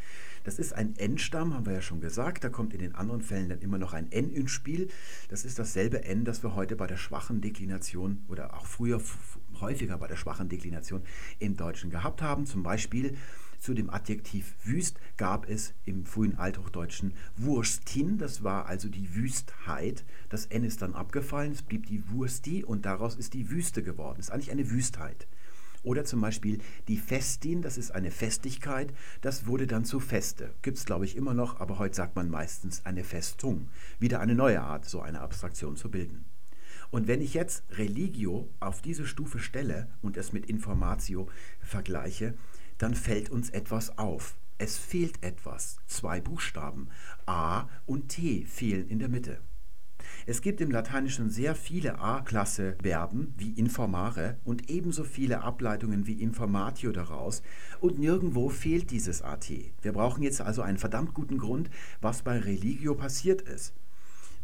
[0.44, 2.44] Das ist ein N-Stamm, haben wir ja schon gesagt.
[2.44, 4.88] Da kommt in den anderen Fällen dann immer noch ein N ins Spiel.
[5.28, 9.00] Das ist dasselbe N, das wir heute bei der schwachen Deklination oder auch früher
[9.60, 11.02] häufiger bei der schwachen Deklination
[11.38, 12.46] im Deutschen gehabt haben.
[12.46, 13.16] Zum Beispiel
[13.60, 20.04] zu dem Adjektiv wüst gab es im frühen Althochdeutschen Wurstin, das war also die Wüstheit.
[20.28, 24.16] Das N ist dann abgefallen, es blieb die Wursti und daraus ist die Wüste geworden.
[24.18, 25.26] Das ist eigentlich eine Wüstheit.
[25.82, 30.52] Oder zum Beispiel die Festin, das ist eine Festigkeit, das wurde dann zu Feste.
[30.62, 33.68] Gibt es, glaube ich, immer noch, aber heute sagt man meistens eine Festung.
[34.00, 36.24] Wieder eine neue Art, so eine Abstraktion zu bilden.
[36.90, 41.28] Und wenn ich jetzt Religio auf diese Stufe stelle und es mit Informatio
[41.60, 42.34] vergleiche,
[42.78, 44.36] dann fällt uns etwas auf.
[44.58, 45.76] Es fehlt etwas.
[45.86, 46.88] Zwei Buchstaben.
[47.26, 49.40] A und T fehlen in der Mitte.
[50.24, 56.92] Es gibt im Lateinischen sehr viele A-Klasse-Verben wie informare und ebenso viele Ableitungen wie informatio
[56.92, 57.42] daraus
[57.80, 59.50] und nirgendwo fehlt dieses AT.
[59.82, 63.74] Wir brauchen jetzt also einen verdammt guten Grund, was bei Religio passiert ist.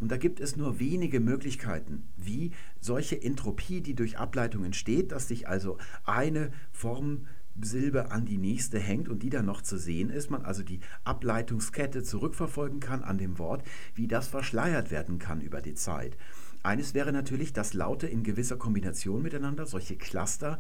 [0.01, 5.29] Und da gibt es nur wenige Möglichkeiten, wie solche Entropie, die durch Ableitung entsteht, dass
[5.29, 7.27] sich also eine Form
[7.61, 10.81] Silbe an die nächste hängt und die dann noch zu sehen ist, man also die
[11.05, 13.63] Ableitungskette zurückverfolgen kann an dem Wort,
[13.95, 16.17] wie das verschleiert werden kann über die Zeit.
[16.63, 20.59] Eines wäre natürlich, dass Laute in gewisser Kombination miteinander, solche Cluster,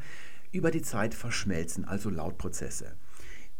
[0.50, 2.96] über die Zeit verschmelzen, also Lautprozesse.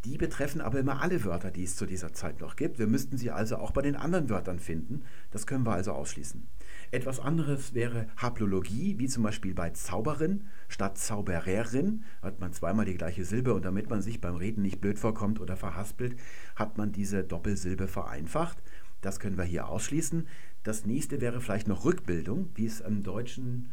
[0.05, 2.81] Die betreffen aber immer alle Wörter, die es zu dieser Zeit noch gibt.
[2.81, 5.05] Wir müssten sie also auch bei den anderen Wörtern finden.
[5.31, 6.49] Das können wir also ausschließen.
[6.93, 12.99] Etwas anderes wäre Haplologie, wie zum Beispiel bei Zauberin statt Zaubererin hat man zweimal die
[12.99, 16.17] gleiche Silbe und damit man sich beim Reden nicht blöd vorkommt oder verhaspelt,
[16.55, 18.59] hat man diese Doppelsilbe vereinfacht.
[19.01, 20.29] Das können wir hier ausschließen.
[20.65, 23.71] Das nächste wäre vielleicht noch Rückbildung, wie es im Deutschen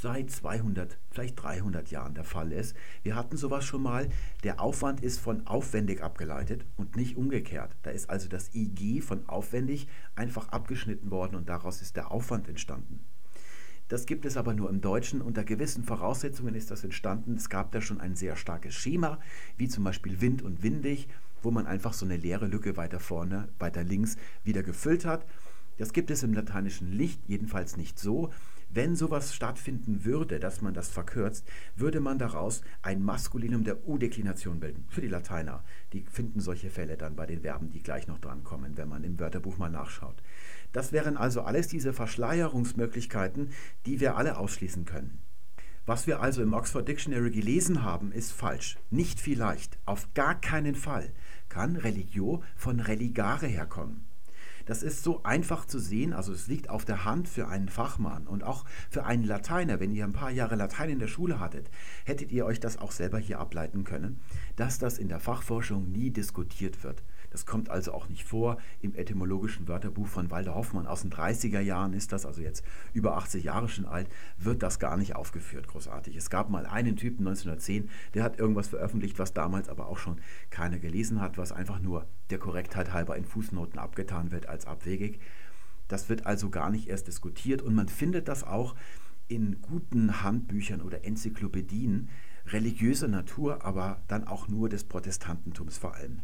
[0.00, 2.76] seit 200, vielleicht 300 Jahren der Fall ist.
[3.02, 4.08] Wir hatten sowas schon mal.
[4.44, 7.74] Der Aufwand ist von aufwendig abgeleitet und nicht umgekehrt.
[7.82, 12.48] Da ist also das IG von aufwendig einfach abgeschnitten worden und daraus ist der Aufwand
[12.48, 13.00] entstanden.
[13.88, 15.22] Das gibt es aber nur im Deutschen.
[15.22, 17.34] Unter gewissen Voraussetzungen ist das entstanden.
[17.34, 19.18] Es gab da schon ein sehr starkes Schema,
[19.56, 21.08] wie zum Beispiel Wind und Windig,
[21.42, 25.24] wo man einfach so eine leere Lücke weiter vorne, weiter links wieder gefüllt hat.
[25.78, 28.30] Das gibt es im lateinischen Licht, jedenfalls nicht so.
[28.70, 34.60] Wenn sowas stattfinden würde, dass man das verkürzt, würde man daraus ein Maskulinum der U-Deklination
[34.60, 34.84] bilden.
[34.88, 35.64] Für die Lateiner.
[35.92, 39.18] Die finden solche Fälle dann bei den Verben, die gleich noch drankommen, wenn man im
[39.18, 40.22] Wörterbuch mal nachschaut.
[40.72, 43.50] Das wären also alles diese Verschleierungsmöglichkeiten,
[43.86, 45.18] die wir alle ausschließen können.
[45.86, 48.76] Was wir also im Oxford Dictionary gelesen haben, ist falsch.
[48.90, 51.10] Nicht vielleicht, auf gar keinen Fall
[51.48, 54.07] kann Religio von religare herkommen.
[54.68, 58.26] Das ist so einfach zu sehen, also es liegt auf der Hand für einen Fachmann
[58.26, 59.80] und auch für einen Lateiner.
[59.80, 61.70] Wenn ihr ein paar Jahre Latein in der Schule hattet,
[62.04, 64.20] hättet ihr euch das auch selber hier ableiten können,
[64.56, 67.02] dass das in der Fachforschung nie diskutiert wird.
[67.30, 68.58] Das kommt also auch nicht vor.
[68.80, 73.16] Im etymologischen Wörterbuch von Walter Hoffmann aus den 30er Jahren ist das, also jetzt über
[73.16, 76.16] 80 Jahre schon alt, wird das gar nicht aufgeführt, großartig.
[76.16, 80.20] Es gab mal einen Typen 1910, der hat irgendwas veröffentlicht, was damals aber auch schon
[80.50, 85.20] keiner gelesen hat, was einfach nur der Korrektheit halber in Fußnoten abgetan wird als abwegig.
[85.88, 88.74] Das wird also gar nicht erst diskutiert und man findet das auch
[89.26, 92.08] in guten Handbüchern oder Enzyklopädien
[92.46, 96.20] religiöser Natur, aber dann auch nur des Protestantentums vor allem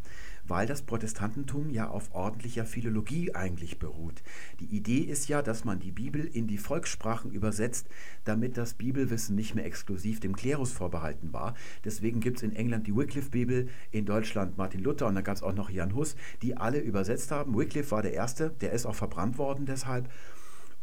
[0.47, 4.23] weil das Protestantentum ja auf ordentlicher Philologie eigentlich beruht.
[4.61, 7.89] Die Idee ist ja, dass man die Bibel in die Volkssprachen übersetzt,
[8.25, 11.55] damit das Bibelwissen nicht mehr exklusiv dem Klerus vorbehalten war.
[11.85, 15.43] Deswegen gibt es in England die Wycliffe-Bibel, in Deutschland Martin Luther und dann gab es
[15.43, 17.57] auch noch Jan Hus, die alle übersetzt haben.
[17.57, 20.09] Wycliffe war der Erste, der ist auch verbrannt worden deshalb.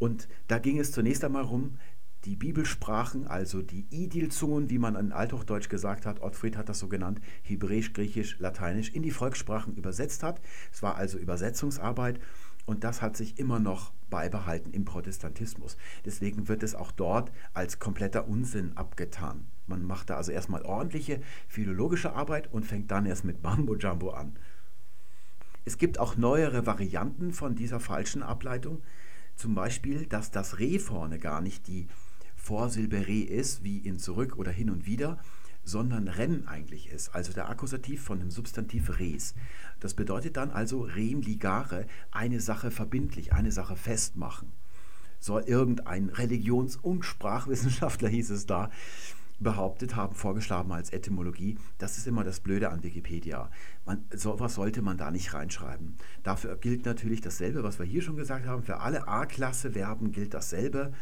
[0.02, 1.78] Und da ging es zunächst einmal darum,
[2.26, 6.88] die Bibelsprachen, also die Idilzungen, wie man in Althochdeutsch gesagt hat, Ottfried hat das so
[6.88, 10.40] genannt, Hebräisch, Griechisch, Lateinisch, in die Volkssprachen übersetzt hat.
[10.72, 12.20] Es war also Übersetzungsarbeit
[12.66, 15.78] und das hat sich immer noch beibehalten im Protestantismus.
[16.06, 19.48] Deswegen wird es auch dort als kompletter Unsinn abgetan.
[19.66, 24.12] Man macht da also erstmal ordentliche philologische Arbeit und fängt dann erst mit Mambo Jumbo
[24.12, 24.38] an.
[25.64, 28.82] Es gibt auch neuere Varianten von dieser falschen Ableitung.
[29.36, 31.88] Zum Beispiel, dass das Re vorne gar nicht die
[32.42, 35.20] Vorsilbe re ist, wie in zurück oder hin und wieder,
[35.64, 39.36] sondern ren eigentlich ist, also der Akkusativ von dem Substantiv res.
[39.80, 44.52] Das bedeutet dann also rem ligare, eine Sache verbindlich, eine Sache festmachen.
[45.20, 48.72] Soll irgendein Religions- und Sprachwissenschaftler, hieß es da,
[49.40, 51.58] behauptet haben, vorgeschlagen als Etymologie.
[51.78, 53.52] Das ist immer das Blöde an Wikipedia.
[53.86, 55.96] Man, sowas sollte man da nicht reinschreiben.
[56.24, 58.64] Dafür gilt natürlich dasselbe, was wir hier schon gesagt haben.
[58.64, 60.94] Für alle A-Klasse-Verben gilt dasselbe.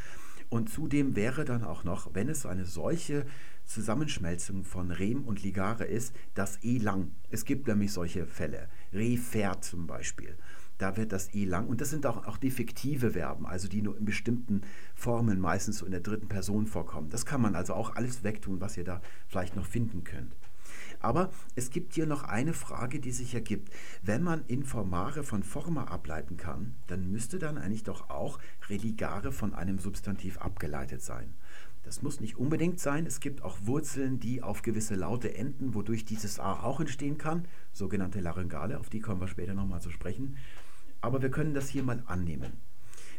[0.49, 3.25] Und zudem wäre dann auch noch, wenn es eine solche
[3.65, 7.12] Zusammenschmelzung von Rem und Ligare ist, das E lang.
[7.29, 8.67] Es gibt nämlich solche Fälle.
[8.91, 10.35] Re fährt zum Beispiel.
[10.79, 11.67] Da wird das E lang.
[11.67, 14.62] Und das sind auch, auch defektive Verben, also die nur in bestimmten
[14.95, 17.09] Formen meistens so in der dritten Person vorkommen.
[17.09, 20.35] Das kann man also auch alles wegtun, was ihr da vielleicht noch finden könnt.
[20.99, 23.73] Aber es gibt hier noch eine Frage, die sich ergibt.
[24.01, 29.53] Wenn man Informare von Forma ableiten kann, dann müsste dann eigentlich doch auch Religare von
[29.53, 31.33] einem Substantiv abgeleitet sein.
[31.83, 33.05] Das muss nicht unbedingt sein.
[33.05, 37.45] Es gibt auch Wurzeln, die auf gewisse Laute enden, wodurch dieses A auch entstehen kann,
[37.71, 40.38] sogenannte Laryngale, auf die kommen wir später nochmal zu sprechen.
[41.01, 42.51] Aber wir können das hier mal annehmen.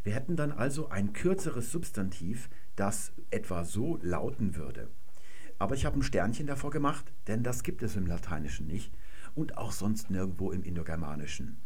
[0.04, 4.88] Wir hätten dann also ein kürzeres Substantiv, das etwa so lauten würde.
[5.61, 8.92] Aber ich habe ein Sternchen davor gemacht, denn das gibt es im Lateinischen nicht
[9.35, 11.59] und auch sonst nirgendwo im Indogermanischen.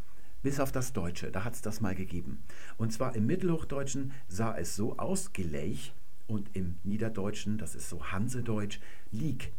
[0.43, 2.43] Bis auf das Deutsche, da hat es das mal gegeben.
[2.77, 5.95] Und zwar im Mittelhochdeutschen sah es so aus, Geläich,
[6.27, 8.81] und im Niederdeutschen, das ist so Hansedeutsch,
[9.13, 9.53] Lieg,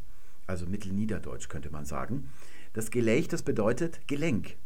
[0.48, 2.30] also Mittelniederdeutsch könnte man sagen.
[2.74, 4.58] Das Geläich, das bedeutet Gelenk.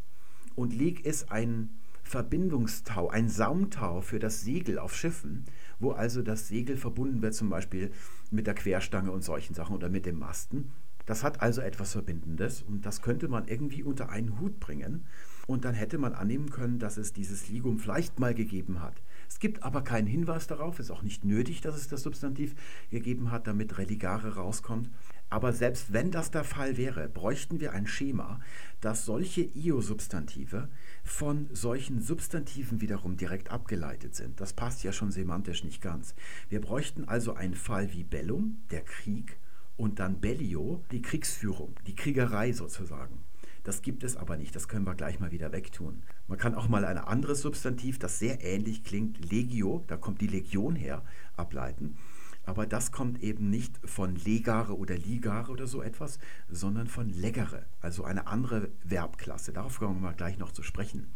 [0.56, 1.70] Und Lieg ist ein
[2.02, 5.44] Verbindungstau, ein Saumtau für das Segel auf Schiffen,
[5.80, 7.90] wo also das Segel verbunden wird zum Beispiel
[8.30, 10.70] mit der Querstange und solchen Sachen oder mit dem Masten.
[11.06, 15.06] Das hat also etwas Verbindendes und das könnte man irgendwie unter einen Hut bringen.
[15.46, 19.02] Und dann hätte man annehmen können, dass es dieses Ligum vielleicht mal gegeben hat.
[19.28, 22.54] Es gibt aber keinen Hinweis darauf, es ist auch nicht nötig, dass es das Substantiv
[22.90, 24.88] gegeben hat, damit Religare rauskommt.
[25.28, 28.40] Aber selbst wenn das der Fall wäre, bräuchten wir ein Schema,
[28.80, 30.68] dass solche Io-Substantive
[31.10, 34.40] von solchen Substantiven wiederum direkt abgeleitet sind.
[34.40, 36.14] Das passt ja schon semantisch nicht ganz.
[36.48, 39.38] Wir bräuchten also einen Fall wie Bellum, der Krieg,
[39.76, 43.24] und dann Bellio, die Kriegsführung, die Kriegerei sozusagen.
[43.64, 46.02] Das gibt es aber nicht, das können wir gleich mal wieder wegtun.
[46.28, 50.26] Man kann auch mal ein anderes Substantiv, das sehr ähnlich klingt, Legio, da kommt die
[50.26, 51.02] Legion her,
[51.36, 51.98] ableiten.
[52.44, 57.66] Aber das kommt eben nicht von legare oder ligare oder so etwas, sondern von leggere,
[57.80, 59.52] also eine andere Verbklasse.
[59.52, 61.12] Darauf kommen wir gleich noch zu sprechen.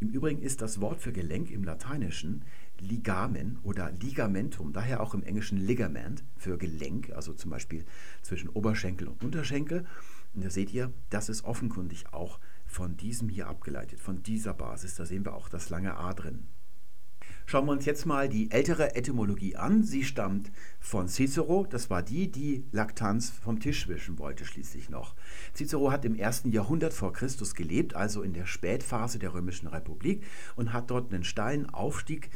[0.00, 2.44] Im Übrigen ist das Wort für Gelenk im Lateinischen
[2.78, 7.84] Ligamen oder Ligamentum, daher auch im Englischen Ligament für Gelenk, also zum Beispiel
[8.22, 9.86] zwischen Oberschenkel und Unterschenkel.
[10.34, 14.94] Und da seht ihr, das ist offenkundig auch von diesem hier abgeleitet, von dieser Basis.
[14.94, 16.46] Da sehen wir auch das lange A drin.
[17.50, 19.82] Schauen wir uns jetzt mal die ältere Etymologie an.
[19.82, 21.66] Sie stammt von Cicero.
[21.66, 25.14] Das war die, die Laktanz vom Tisch wischen wollte schließlich noch.
[25.54, 30.26] Cicero hat im ersten Jahrhundert vor Christus gelebt, also in der Spätphase der Römischen Republik,
[30.56, 32.28] und hat dort einen steilen Aufstieg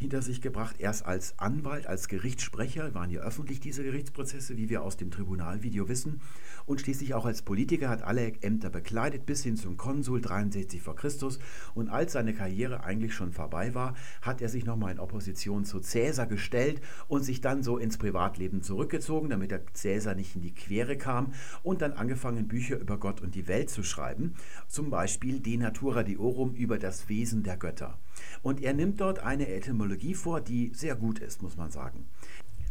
[0.00, 0.76] hinter sich gebracht.
[0.78, 5.88] Erst als Anwalt, als Gerichtssprecher, waren ja öffentlich diese Gerichtsprozesse, wie wir aus dem Tribunalvideo
[5.88, 6.22] wissen.
[6.64, 10.96] Und schließlich auch als Politiker hat alle Ämter bekleidet, bis hin zum Konsul 63 vor
[10.96, 11.38] Christus.
[11.74, 15.80] Und als seine Karriere eigentlich schon vorbei war, hat er sich nochmal in Opposition zu
[15.80, 20.54] Cäsar gestellt und sich dann so ins Privatleben zurückgezogen, damit der Cäsar nicht in die
[20.54, 21.34] Quere kam.
[21.62, 24.32] Und dann angefangen, Bücher über Gott und die Welt zu schreiben.
[24.66, 27.98] Zum Beispiel De Natura Diorum über das Wesen der Götter.
[28.42, 32.08] Und er nimmt dort eine Etymologie vor, die sehr gut ist, muss man sagen.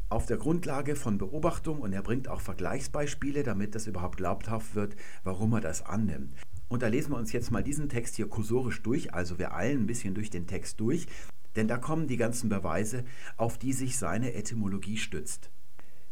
[0.10, 4.96] Auf der Grundlage von Beobachtung und er bringt auch Vergleichsbeispiele, damit das überhaupt glaubhaft wird,
[5.24, 6.34] warum er das annimmt.
[6.68, 9.84] Und da lesen wir uns jetzt mal diesen Text hier kursorisch durch, also wir eilen
[9.84, 11.08] ein bisschen durch den Text durch,
[11.56, 13.04] denn da kommen die ganzen Beweise,
[13.38, 15.52] auf die sich seine Etymologie stützt.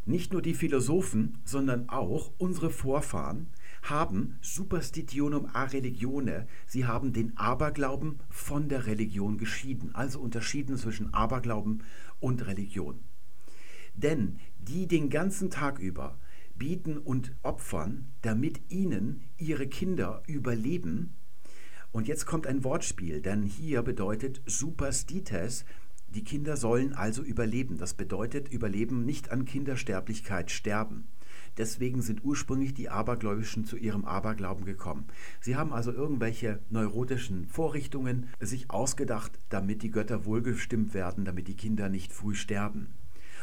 [0.05, 3.47] Nicht nur die Philosophen, sondern auch unsere Vorfahren
[3.89, 11.13] haben Superstitionum a religione, sie haben den Aberglauben von der Religion geschieden, also unterschieden zwischen
[11.13, 11.83] Aberglauben
[12.19, 12.99] und Religion.
[13.95, 16.17] Denn die den ganzen Tag über
[16.57, 21.15] bieten und opfern, damit ihnen ihre Kinder überleben.
[21.91, 25.65] Und jetzt kommt ein Wortspiel, denn hier bedeutet superstites,
[26.09, 27.77] die Kinder sollen also überleben.
[27.77, 31.07] Das bedeutet überleben nicht an Kindersterblichkeit sterben.
[31.57, 35.07] Deswegen sind ursprünglich die Abergläubischen zu ihrem Aberglauben gekommen.
[35.41, 41.57] Sie haben also irgendwelche neurotischen Vorrichtungen sich ausgedacht, damit die Götter wohlgestimmt werden, damit die
[41.57, 42.93] Kinder nicht früh sterben.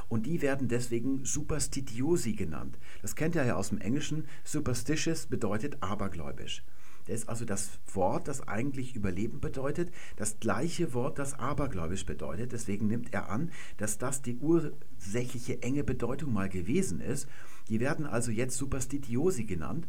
[0.09, 2.79] Und die werden deswegen Superstitiosi genannt.
[3.03, 4.27] Das kennt ihr ja aus dem Englischen.
[4.44, 6.62] Superstitious bedeutet abergläubisch.
[7.07, 12.53] Das ist also das Wort, das eigentlich Überleben bedeutet, das gleiche Wort, das abergläubisch bedeutet.
[12.53, 17.29] Deswegen nimmt er an, dass das die ursächliche enge Bedeutung mal gewesen ist.
[17.68, 19.87] Die werden also jetzt Superstitiosi genannt.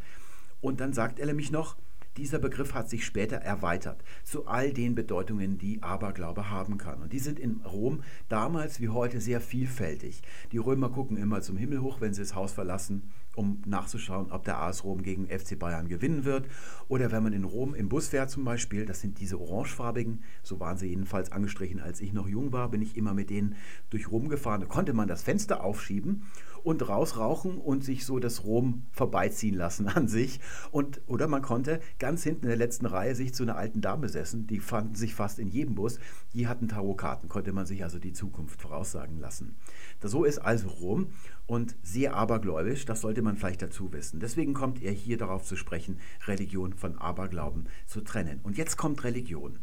[0.62, 1.76] Und dann sagt er nämlich noch,
[2.18, 7.02] dieser Begriff hat sich später erweitert zu all den Bedeutungen, die Aberglaube haben kann.
[7.02, 10.22] Und die sind in Rom damals wie heute sehr vielfältig.
[10.54, 14.44] Die Römer gucken immer zum Himmel hoch, wenn sie das Haus verlassen um nachzuschauen, ob
[14.46, 16.48] der AS Rom gegen FC Bayern gewinnen wird.
[16.88, 20.60] Oder wenn man in Rom im Bus fährt zum Beispiel, das sind diese orangefarbigen, so
[20.60, 23.56] waren sie jedenfalls angestrichen, als ich noch jung war, bin ich immer mit denen
[23.90, 24.62] durch Rom gefahren.
[24.62, 26.24] Da konnte man das Fenster aufschieben
[26.66, 30.40] und rausrauchen und sich so das Rom vorbeiziehen lassen an sich.
[30.72, 34.10] Und, oder man konnte ganz hinten in der letzten Reihe sich zu einer alten Dame
[34.10, 36.00] setzen, die fanden sich fast in jedem Bus.
[36.34, 39.56] Die hatten Tarotkarten, konnte man sich also die Zukunft voraussagen lassen.
[40.02, 41.08] So ist also Rom
[41.46, 44.20] und sehr abergläubisch, das sollte man vielleicht dazu wissen.
[44.20, 48.40] Deswegen kommt er hier darauf zu sprechen, Religion von Aberglauben zu trennen.
[48.44, 49.60] Und jetzt kommt Religion.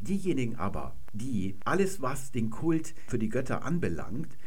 [0.00, 4.38] Diejenigen aber, die alles, was den Kult für die Götter anbelangt,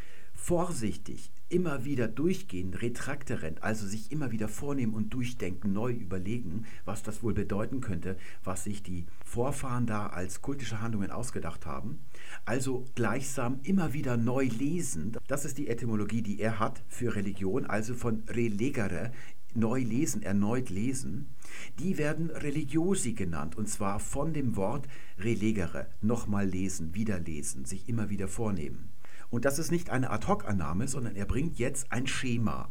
[0.42, 7.04] vorsichtig immer wieder durchgehen, retrakterend, also sich immer wieder vornehmen und durchdenken, neu überlegen, was
[7.04, 12.00] das wohl bedeuten könnte, was sich die Vorfahren da als kultische Handlungen ausgedacht haben.
[12.44, 15.16] Also gleichsam immer wieder neu lesen.
[15.28, 19.12] Das ist die Etymologie, die er hat für Religion, also von relegere,
[19.54, 21.28] neu lesen, erneut lesen.
[21.78, 24.88] Die werden religiosi genannt, und zwar von dem Wort
[25.20, 28.91] relegere, nochmal lesen, wieder lesen, sich immer wieder vornehmen.
[29.32, 32.70] Und das ist nicht eine Ad-hoc-Annahme, sondern er bringt jetzt ein Schema.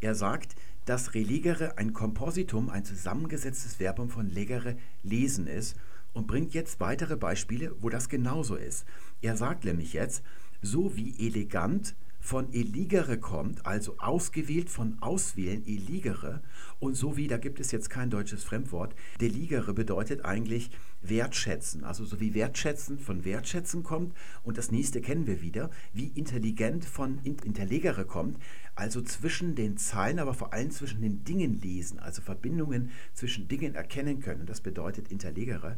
[0.00, 0.54] Er sagt,
[0.84, 5.76] dass religere ein Kompositum, ein zusammengesetztes Verbum von legere, lesen ist
[6.12, 8.84] und bringt jetzt weitere Beispiele, wo das genauso ist.
[9.22, 10.22] Er sagt nämlich jetzt,
[10.60, 16.40] so wie elegant von eligere kommt, also ausgewählt von auswählen, eligere.
[16.78, 20.70] Und so wie, da gibt es jetzt kein deutsches Fremdwort, deligere bedeutet eigentlich
[21.02, 21.82] wertschätzen.
[21.82, 24.14] Also so wie wertschätzen von wertschätzen kommt.
[24.44, 28.38] Und das nächste kennen wir wieder, wie intelligent von interlegere kommt.
[28.76, 33.74] Also zwischen den Zeilen, aber vor allem zwischen den Dingen lesen, also Verbindungen zwischen Dingen
[33.74, 34.46] erkennen können.
[34.46, 35.76] Das bedeutet interlegere.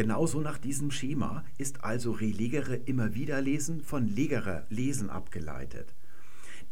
[0.00, 5.92] Genauso nach diesem Schema ist also relegere immer wieder lesen von legere lesen abgeleitet.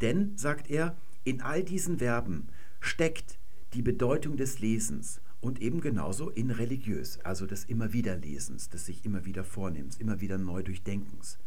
[0.01, 2.49] Denn, sagt er, in all diesen Verben
[2.81, 3.37] steckt
[3.74, 8.87] die Bedeutung des Lesens und eben genauso in religiös, also des immer wieder Lesens, des
[8.87, 11.39] sich immer wieder Vornehmens, immer wieder neu Durchdenkens.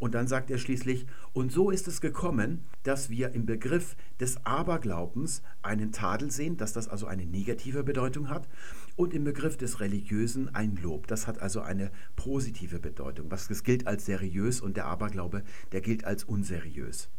[0.00, 4.44] Und dann sagt er schließlich, und so ist es gekommen, dass wir im Begriff des
[4.46, 8.48] Aberglaubens einen Tadel sehen, dass das also eine negative Bedeutung hat,
[8.96, 11.06] und im Begriff des Religiösen ein Lob.
[11.06, 13.30] Das hat also eine positive Bedeutung.
[13.30, 15.42] Was das gilt als seriös und der Aberglaube,
[15.72, 17.10] der gilt als unseriös.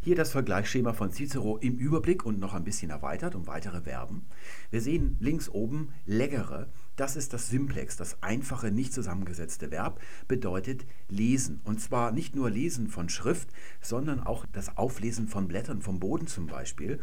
[0.00, 4.26] Hier das Vergleichsschema von Cicero im Überblick und noch ein bisschen erweitert um weitere Verben.
[4.70, 10.86] Wir sehen links oben leggere, das ist das Simplex, das einfache, nicht zusammengesetzte Verb, bedeutet
[11.08, 11.60] lesen.
[11.64, 13.48] Und zwar nicht nur lesen von Schrift,
[13.80, 17.00] sondern auch das Auflesen von Blättern vom Boden zum Beispiel.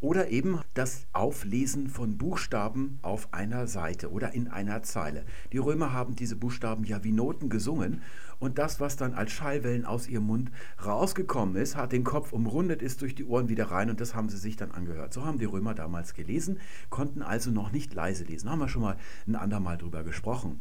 [0.00, 5.24] Oder eben das Auflesen von Buchstaben auf einer Seite oder in einer Zeile.
[5.52, 8.02] Die Römer haben diese Buchstaben ja wie Noten gesungen
[8.38, 10.50] und das, was dann als Schallwellen aus ihrem Mund
[10.84, 14.28] rausgekommen ist, hat den Kopf umrundet, ist durch die Ohren wieder rein und das haben
[14.28, 15.12] sie sich dann angehört.
[15.12, 16.60] So haben die Römer damals gelesen,
[16.90, 18.50] konnten also noch nicht leise lesen.
[18.50, 20.60] Haben wir schon mal ein andermal drüber gesprochen.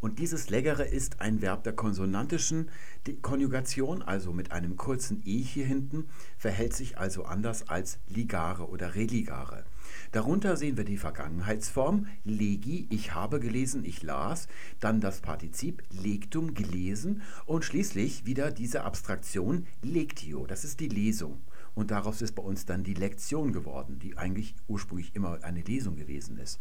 [0.00, 2.70] Und dieses Leggere ist ein Verb der konsonantischen
[3.22, 8.96] Konjugation, also mit einem kurzen E hier hinten, verhält sich also anders als ligare oder
[8.96, 9.64] religare.
[10.14, 14.46] Darunter sehen wir die Vergangenheitsform legi, ich habe gelesen, ich las,
[14.78, 21.42] dann das Partizip lectum, gelesen und schließlich wieder diese Abstraktion lectio, das ist die Lesung.
[21.74, 25.96] Und daraus ist bei uns dann die Lektion geworden, die eigentlich ursprünglich immer eine Lesung
[25.96, 26.60] gewesen ist.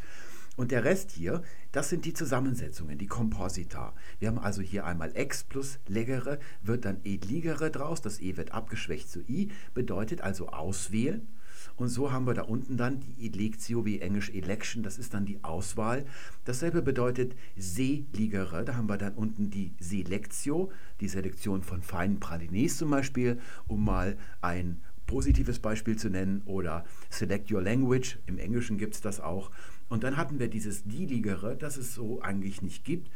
[0.56, 3.94] Und der Rest hier, das sind die Zusammensetzungen, die Komposita.
[4.18, 8.52] Wir haben also hier einmal ex plus legere, wird dann edligere draus, das e wird
[8.52, 11.28] abgeschwächt zu i, bedeutet also auswählen.
[11.76, 15.26] Und so haben wir da unten dann die Electio, wie Englisch Election, das ist dann
[15.26, 16.06] die Auswahl.
[16.46, 22.78] Dasselbe bedeutet seligere, da haben wir dann unten die Selectio, die Selektion von feinen Pralines
[22.78, 28.78] zum Beispiel, um mal ein positives Beispiel zu nennen, oder Select Your Language, im Englischen
[28.78, 29.52] gibt es das auch.
[29.90, 33.12] Und dann hatten wir dieses Dieligere, das es so eigentlich nicht gibt.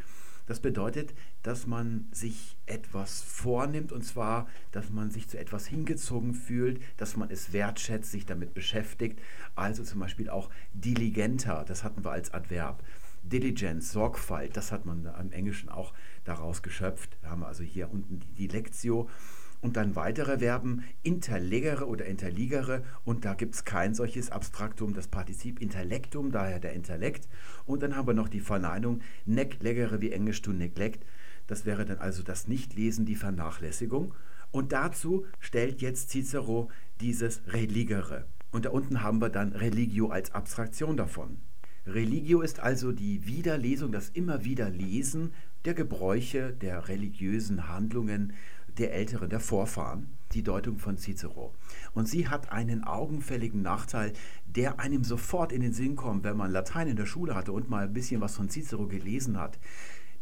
[0.47, 6.33] Das bedeutet, dass man sich etwas vornimmt und zwar, dass man sich zu etwas hingezogen
[6.33, 9.19] fühlt, dass man es wertschätzt, sich damit beschäftigt.
[9.55, 12.81] Also zum Beispiel auch diligenter, das hatten wir als Adverb.
[13.23, 15.93] Diligence, Sorgfalt, das hat man im Englischen auch
[16.23, 17.17] daraus geschöpft.
[17.21, 19.09] Da haben wir also hier unten die Dilectio
[19.61, 25.07] und dann weitere Verben interlegere oder interligere und da gibt es kein solches Abstraktum, das
[25.07, 27.27] Partizip Intellectum, daher der Intellekt.
[27.65, 31.05] Und dann haben wir noch die Verneinung neglegere wie Englisch to neglect.
[31.47, 34.13] Das wäre dann also das Nichtlesen, die Vernachlässigung.
[34.51, 36.69] Und dazu stellt jetzt Cicero
[37.01, 38.25] dieses religere.
[38.51, 41.37] Und da unten haben wir dann religio als Abstraktion davon.
[41.85, 45.33] Religio ist also die Wiederlesung, das immer wieder Lesen
[45.63, 48.33] der Gebräuche, der religiösen Handlungen,
[48.77, 51.53] der Älteren, der Vorfahren, die Deutung von Cicero.
[51.93, 54.13] Und sie hat einen augenfälligen Nachteil,
[54.45, 57.69] der einem sofort in den Sinn kommt, wenn man Latein in der Schule hatte und
[57.69, 59.57] mal ein bisschen was von Cicero gelesen hat.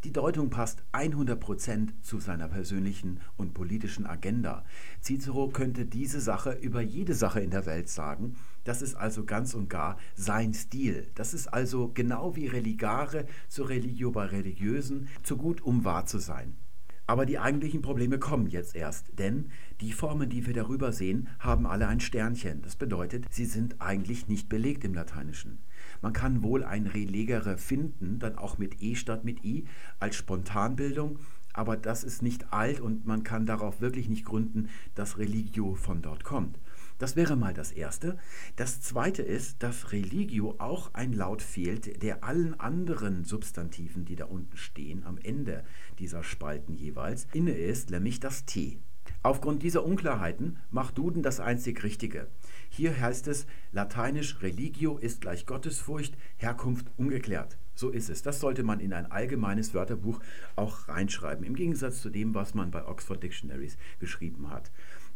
[0.04, 4.64] Die Deutung passt 100% zu seiner persönlichen und politischen Agenda.
[5.02, 8.36] Cicero könnte diese Sache über jede Sache in der Welt sagen.
[8.62, 11.10] Das ist also ganz und gar sein Stil.
[11.16, 16.18] Das ist also genau wie Religare zur Religio bei Religiösen, zu gut, um wahr zu
[16.18, 16.56] sein.
[17.06, 19.50] Aber die eigentlichen Probleme kommen jetzt erst, denn
[19.80, 22.62] die Formen, die wir darüber sehen, haben alle ein Sternchen.
[22.62, 25.58] Das bedeutet, sie sind eigentlich nicht belegt im Lateinischen.
[26.02, 29.66] Man kann wohl ein Relegere finden, dann auch mit e statt mit i,
[30.00, 31.20] als Spontanbildung,
[31.52, 36.02] aber das ist nicht alt und man kann darauf wirklich nicht gründen, dass Religio von
[36.02, 36.58] dort kommt.
[36.98, 38.16] Das wäre mal das Erste.
[38.56, 44.24] Das Zweite ist, dass Religio auch ein Laut fehlt, der allen anderen Substantiven, die da
[44.24, 45.64] unten stehen, am Ende
[45.98, 48.78] dieser Spalten jeweils, inne ist, nämlich das T.
[49.22, 52.28] Aufgrund dieser Unklarheiten macht Duden das einzig Richtige.
[52.68, 57.58] Hier heißt es lateinisch Religio ist gleich Gottesfurcht, Herkunft ungeklärt.
[57.74, 58.22] So ist es.
[58.22, 60.20] Das sollte man in ein allgemeines Wörterbuch
[60.56, 64.70] auch reinschreiben, im Gegensatz zu dem, was man bei Oxford Dictionaries geschrieben hat.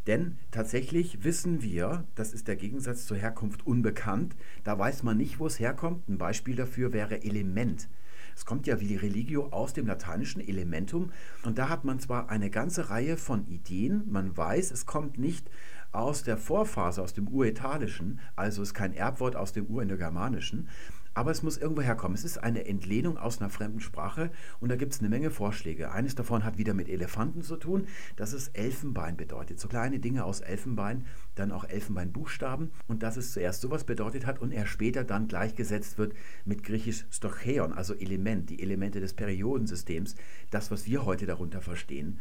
[0.07, 4.35] Denn tatsächlich wissen wir, das ist der Gegensatz zur Herkunft unbekannt,
[4.65, 6.09] da weiß man nicht, wo es herkommt.
[6.09, 7.89] Ein Beispiel dafür wäre Element.
[8.35, 11.13] Es kommt ja wie Religio aus dem lateinischen Elementum
[11.45, 15.51] und da hat man zwar eine ganze Reihe von Ideen, man weiß, es kommt nicht
[15.93, 20.69] aus der Vorphase, aus dem Uritalischen, also ist kein Erbwort aus dem Urindogermanischen,
[21.15, 22.15] aber es muss irgendwo herkommen.
[22.15, 24.31] Es ist eine Entlehnung aus einer fremden Sprache
[24.61, 25.93] und da gibt es eine Menge Vorschläge.
[25.93, 27.87] Eines davon hat wieder mit Elefanten zu tun,
[28.17, 29.61] dass es Elfenbein bedeutet.
[29.61, 34.41] So kleine Dinge aus Elfenbein, dann auch Elfenbeinbuchstaben und dass es zuerst sowas bedeutet hat
[34.41, 40.15] und er später dann gleichgesetzt wird mit griechisch Stocheon, also Element, die Elemente des Periodensystems,
[40.51, 42.19] das, was wir heute darunter verstehen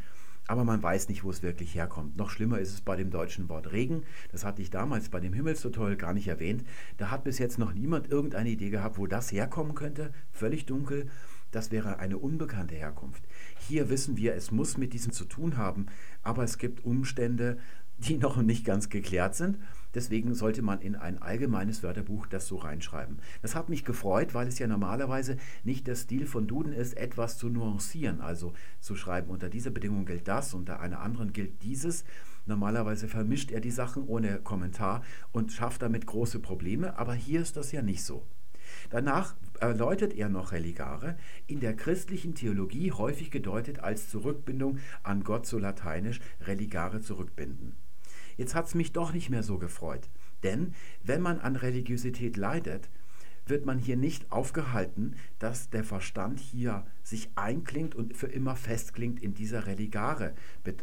[0.50, 2.18] aber man weiß nicht, wo es wirklich herkommt.
[2.18, 4.02] Noch schlimmer ist es bei dem deutschen Wort Regen.
[4.32, 6.64] Das hatte ich damals bei dem Himmelstutorial gar nicht erwähnt.
[6.98, 10.12] Da hat bis jetzt noch niemand irgendeine Idee gehabt, wo das herkommen könnte.
[10.32, 11.08] Völlig dunkel.
[11.52, 13.22] Das wäre eine unbekannte Herkunft.
[13.68, 15.86] Hier wissen wir, es muss mit diesem zu tun haben,
[16.24, 17.60] aber es gibt Umstände,
[18.00, 19.60] die noch nicht ganz geklärt sind.
[19.94, 23.20] Deswegen sollte man in ein allgemeines Wörterbuch das so reinschreiben.
[23.42, 27.38] Das hat mich gefreut, weil es ja normalerweise nicht der Stil von Duden ist, etwas
[27.38, 32.04] zu nuancieren, also zu schreiben, unter dieser Bedingung gilt das, unter einer anderen gilt dieses.
[32.46, 37.58] Normalerweise vermischt er die Sachen ohne Kommentar und schafft damit große Probleme, aber hier ist
[37.58, 38.26] das ja nicht so.
[38.90, 41.18] Danach erläutert er noch Religare,
[41.48, 47.76] in der christlichen Theologie häufig gedeutet als Zurückbindung an Gott, so lateinisch Religare zurückbinden.
[48.40, 50.10] Jetzt hat es mich doch nicht mehr so gefreut.
[50.44, 50.74] Denn
[51.04, 52.90] wenn man an Religiosität leidet,
[53.46, 59.20] wird man hier nicht aufgehalten, dass der Verstand hier sich einklingt und für immer festklingt
[59.20, 60.36] in dieser religare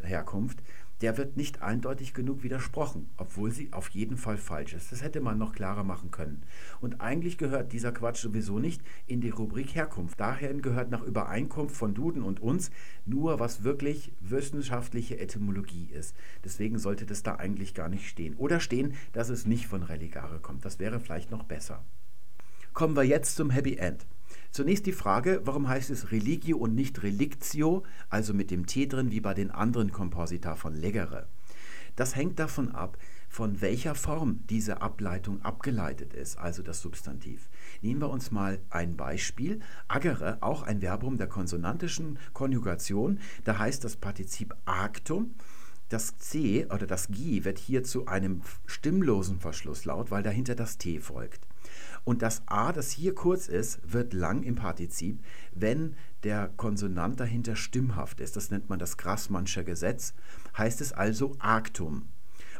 [0.03, 0.63] Herkunft,
[1.01, 4.93] der wird nicht eindeutig genug widersprochen, obwohl sie auf jeden Fall falsch ist.
[4.93, 6.43] Das hätte man noch klarer machen können.
[6.81, 10.19] Und eigentlich gehört dieser Quatsch sowieso nicht in die Rubrik Herkunft.
[10.19, 12.71] Daher gehört nach Übereinkunft von Duden und uns
[13.05, 16.17] nur, was wirklich wissenschaftliche Etymologie ist.
[16.45, 18.35] Deswegen sollte das da eigentlich gar nicht stehen.
[18.37, 20.65] Oder stehen, dass es nicht von Religare kommt.
[20.65, 21.85] Das wäre vielleicht noch besser.
[22.73, 24.07] Kommen wir jetzt zum Happy End.
[24.57, 29.11] Zunächst die Frage, warum heißt es Religio und nicht Relictio, also mit dem T drin
[29.11, 31.27] wie bei den anderen Komposita von Legere.
[31.95, 32.97] Das hängt davon ab,
[33.29, 37.51] von welcher Form diese Ableitung abgeleitet ist, also das Substantiv.
[37.83, 39.61] Nehmen wir uns mal ein Beispiel.
[39.89, 45.35] Agere, auch ein Verbum der konsonantischen Konjugation, da heißt das Partizip actum.
[45.91, 50.99] Das C oder das G wird hier zu einem stimmlosen Verschlusslaut, weil dahinter das T
[50.99, 51.46] folgt.
[52.07, 55.19] Und das A, das hier kurz ist, wird lang im Partizip,
[55.53, 58.37] wenn der Konsonant dahinter stimmhaft ist.
[58.37, 60.15] Das nennt man das Grassmannsche Gesetz.
[60.57, 62.07] Heißt es also Actum.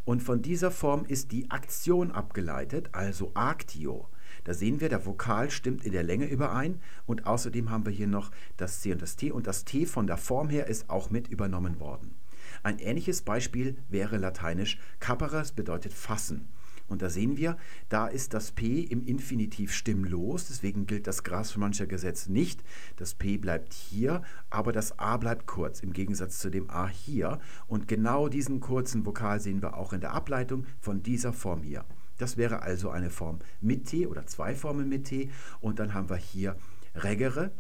[0.05, 4.09] Und von dieser Form ist die Aktion abgeleitet, also Actio.
[4.43, 8.09] Da sehen wir, der Vokal stimmt in der Länge überein und außerdem haben wir hier
[8.09, 11.11] noch das C und das T und das T von der Form her ist auch
[11.11, 12.17] mit übernommen worden.
[12.65, 16.49] Ein ähnliches Beispiel wäre lateinisch caperas bedeutet fassen.
[16.89, 17.57] Und da sehen wir,
[17.89, 22.63] da ist das P im Infinitiv stimmlos, deswegen gilt das Grasmannscher Gesetz nicht.
[22.97, 27.41] Das P bleibt hier, aber das A bleibt kurz, im Gegensatz zu dem A hier.
[27.67, 31.85] Und genau diesen kurzen Vokal sehen wir auch in der Ableitung von dieser Form hier.
[32.19, 35.31] Das wäre also eine Form mit T oder zwei Formen mit T.
[35.61, 36.57] Und dann haben wir hier
[36.95, 37.53] regere,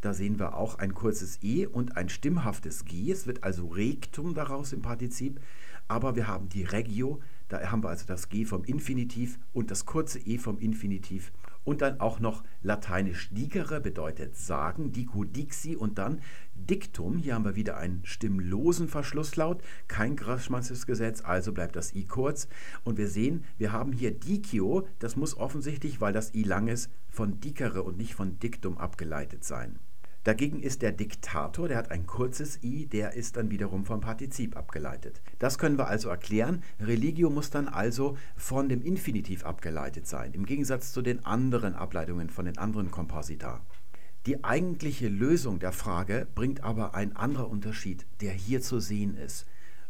[0.00, 3.10] da sehen wir auch ein kurzes E und ein stimmhaftes G.
[3.10, 5.40] Es wird also Rectum daraus im Partizip.
[5.88, 9.84] Aber wir haben die Regio, da haben wir also das G vom Infinitiv und das
[9.84, 11.32] kurze E vom Infinitiv.
[11.64, 16.20] Und dann auch noch lateinisch dicere bedeutet sagen, dico dixi und dann
[16.54, 17.16] Diktum.
[17.16, 22.48] Hier haben wir wieder einen stimmlosen Verschlusslaut, kein Grassmannsches Gesetz, also bleibt das I kurz.
[22.84, 26.90] Und wir sehen, wir haben hier dicio, das muss offensichtlich, weil das I lang ist,
[27.08, 29.78] von dicere und nicht von Diktum abgeleitet sein.
[30.24, 34.56] Dagegen ist der Diktator, der hat ein kurzes i, der ist dann wiederum vom Partizip
[34.56, 35.20] abgeleitet.
[35.38, 36.62] Das können wir also erklären.
[36.80, 42.30] Religio muss dann also von dem Infinitiv abgeleitet sein, im Gegensatz zu den anderen Ableitungen
[42.30, 43.60] von den anderen Komposita.
[44.24, 49.44] Die eigentliche Lösung der Frage bringt aber ein anderer Unterschied, der hier zu sehen ist.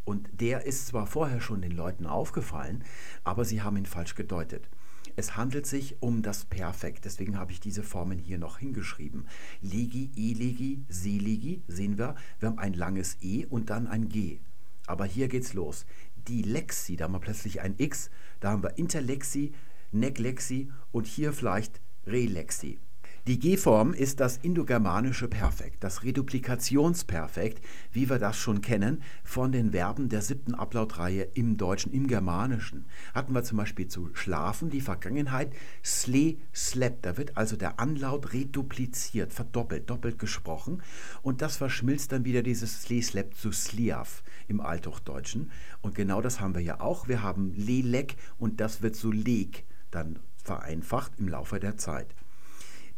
[0.05, 2.83] Und der ist zwar vorher schon den Leuten aufgefallen,
[3.23, 4.69] aber sie haben ihn falsch gedeutet.
[5.17, 9.27] Es handelt sich um das Perfekt, deswegen habe ich diese Formen hier noch hingeschrieben.
[9.61, 14.41] Legi, elegi, selegi, sehen wir, wir haben ein langes E und dann ein G.
[14.87, 15.87] Aber hier geht's los.
[16.27, 18.11] Die Lexi, da haben wir plötzlich ein X,
[18.41, 19.53] da haben wir Interlexi,
[19.93, 22.81] Neglexi und hier vielleicht Relexi.
[23.27, 29.71] Die G-Form ist das indogermanische Perfekt, das Reduplikationsperfekt, wie wir das schon kennen von den
[29.71, 32.85] Verben der siebten Ablautreihe im Deutschen, im Germanischen.
[33.15, 37.01] Hatten wir zum Beispiel zu schlafen die Vergangenheit sle, slep.
[37.01, 40.83] Da wird also der Anlaut redupliziert, verdoppelt, doppelt gesprochen.
[41.23, 45.51] Und das verschmilzt dann wieder dieses sle, slep zu sliaf im Althochdeutschen.
[45.81, 47.09] Und genau das haben wir ja auch.
[47.09, 52.15] Wir haben lelek und das wird zu leg dann vereinfacht im Laufe der Zeit.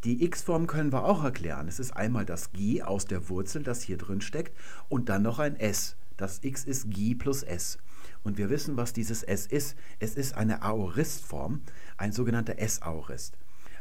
[0.07, 1.67] Die x-Form können wir auch erklären.
[1.67, 4.57] Es ist einmal das g aus der Wurzel, das hier drin steckt,
[4.89, 5.97] und dann noch ein s.
[6.17, 7.79] Das x ist g plus s.
[8.23, 9.77] Und wir wissen, was dieses s ist.
[9.99, 11.63] Es ist eine Aoristform,
[11.97, 13.37] ein sogenannter S-Aorist.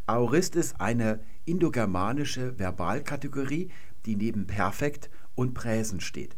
[0.07, 3.69] Aorist ist eine indogermanische Verbalkategorie,
[4.07, 6.35] die neben Perfekt und Präsens steht.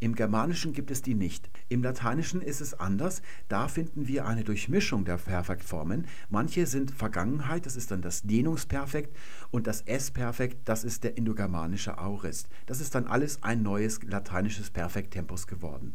[0.00, 1.50] Im Germanischen gibt es die nicht.
[1.68, 3.20] Im Lateinischen ist es anders.
[3.48, 6.06] Da finden wir eine Durchmischung der Perfektformen.
[6.30, 9.16] Manche sind Vergangenheit, das ist dann das Dehnungsperfekt,
[9.50, 12.48] und das S-Perfekt, das ist der indogermanische Aurist.
[12.66, 15.94] Das ist dann alles ein neues lateinisches Perfekttempus geworden.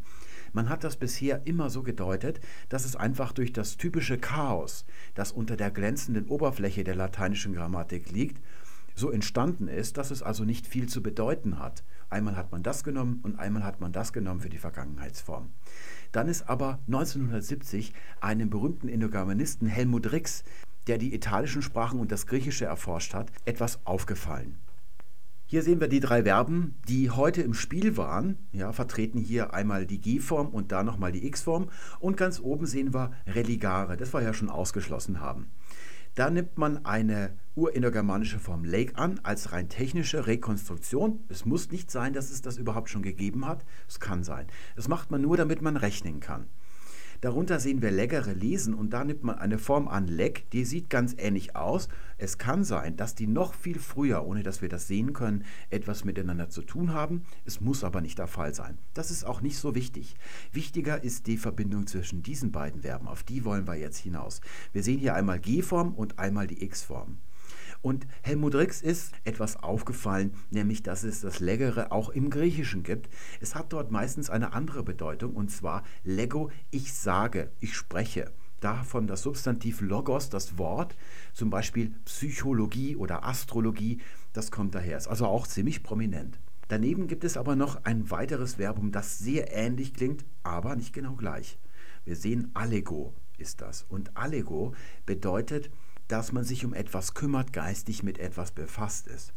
[0.51, 4.85] Man hat das bisher immer so gedeutet, dass es einfach durch das typische Chaos,
[5.15, 8.41] das unter der glänzenden Oberfläche der lateinischen Grammatik liegt,
[8.95, 11.83] so entstanden ist, dass es also nicht viel zu bedeuten hat.
[12.13, 15.49] Einmal hat man das genommen und einmal hat man das genommen für die Vergangenheitsform.
[16.11, 17.91] Dann ist aber 1970
[18.21, 20.43] einem berühmten Indogermanisten Helmut Rix,
[20.85, 24.59] der die italischen Sprachen und das Griechische erforscht hat, etwas aufgefallen.
[25.47, 28.37] Hier sehen wir die drei Verben, die heute im Spiel waren.
[28.51, 31.69] Ja, vertreten hier einmal die G-Form und da nochmal die X-Form.
[31.99, 35.47] Und ganz oben sehen wir religare, das wir ja schon ausgeschlossen haben.
[36.15, 41.23] Da nimmt man eine urindogermanische Form Lake an als rein technische Rekonstruktion.
[41.27, 43.65] Es muss nicht sein, dass es das überhaupt schon gegeben hat.
[43.87, 44.45] Es kann sein.
[44.75, 46.45] Das macht man nur, damit man rechnen kann.
[47.23, 50.89] Darunter sehen wir leckere Lesen und da nimmt man eine Form an Leck, die sieht
[50.89, 51.87] ganz ähnlich aus.
[52.17, 56.03] Es kann sein, dass die noch viel früher, ohne dass wir das sehen können, etwas
[56.03, 57.23] miteinander zu tun haben.
[57.45, 58.77] Es muss aber nicht der Fall sein.
[58.93, 60.17] Das ist auch nicht so wichtig.
[60.51, 63.07] Wichtiger ist die Verbindung zwischen diesen beiden Verben.
[63.07, 64.41] Auf die wollen wir jetzt hinaus.
[64.73, 67.19] Wir sehen hier einmal G-Form und einmal die X-Form.
[67.83, 73.09] Und Helmut Rix ist etwas aufgefallen, nämlich dass es das Leggere auch im Griechischen gibt.
[73.41, 78.31] Es hat dort meistens eine andere Bedeutung und zwar Lego, ich sage, ich spreche.
[78.61, 80.95] Davon das Substantiv Logos, das Wort,
[81.33, 83.99] zum Beispiel Psychologie oder Astrologie,
[84.31, 86.39] das kommt daher, ist also auch ziemlich prominent.
[86.69, 91.15] Daneben gibt es aber noch ein weiteres Verbum, das sehr ähnlich klingt, aber nicht genau
[91.15, 91.59] gleich.
[92.05, 93.85] Wir sehen Allego ist das.
[93.89, 94.73] Und Allego
[95.05, 95.69] bedeutet
[96.07, 99.33] dass man sich um etwas kümmert, geistig mit etwas befasst ist.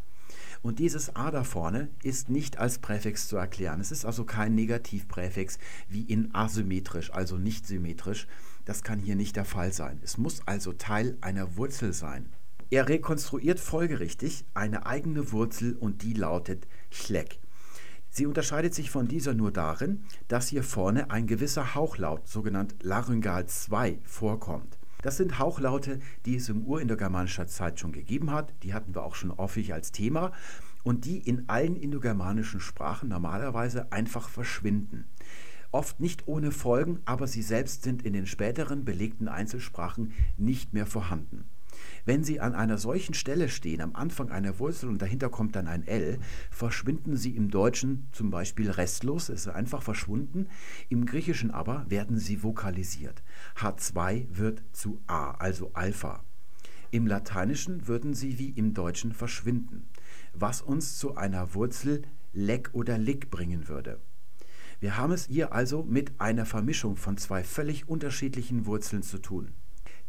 [0.62, 3.80] Und dieses a da vorne ist nicht als Präfix zu erklären.
[3.80, 5.58] Es ist also kein Negativpräfix
[5.88, 8.26] wie in asymmetrisch, also nicht symmetrisch.
[8.64, 10.00] Das kann hier nicht der Fall sein.
[10.02, 12.32] Es muss also Teil einer Wurzel sein.
[12.68, 17.38] Er rekonstruiert folgerichtig eine eigene Wurzel und die lautet Schleck.
[18.10, 23.46] Sie unterscheidet sich von dieser nur darin, dass hier vorne ein gewisser Hauchlaut, sogenannt Laryngal
[23.46, 24.76] 2, vorkommt.
[25.07, 28.52] Das sind Hauchlaute, die es im urindogermanischer Zeit schon gegeben hat.
[28.64, 30.32] Die hatten wir auch schon häufig als Thema
[30.82, 35.04] und die in allen indogermanischen Sprachen normalerweise einfach verschwinden.
[35.70, 40.86] Oft nicht ohne Folgen, aber sie selbst sind in den späteren belegten Einzelsprachen nicht mehr
[40.86, 41.44] vorhanden.
[42.07, 45.66] Wenn Sie an einer solchen Stelle stehen, am Anfang einer Wurzel und dahinter kommt dann
[45.66, 46.20] ein L,
[46.52, 50.46] verschwinden sie im Deutschen zum Beispiel restlos, es ist einfach verschwunden.
[50.88, 53.24] Im Griechischen aber werden sie vokalisiert.
[53.57, 56.22] H2 wird zu A, also Alpha.
[56.92, 59.88] Im Lateinischen würden sie wie im Deutschen verschwinden,
[60.32, 62.02] was uns zu einer Wurzel
[62.32, 63.98] leck oder lick bringen würde.
[64.78, 69.54] Wir haben es hier also mit einer Vermischung von zwei völlig unterschiedlichen Wurzeln zu tun.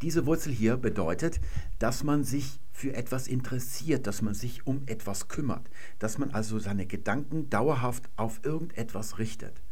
[0.03, 1.41] Diese Wurzel hier bedeutet,
[1.79, 6.59] dass man sich für etwas interessiert, dass man sich um etwas kümmert, dass man also
[6.59, 9.63] seine Gedanken dauerhaft auf irgendetwas richtet.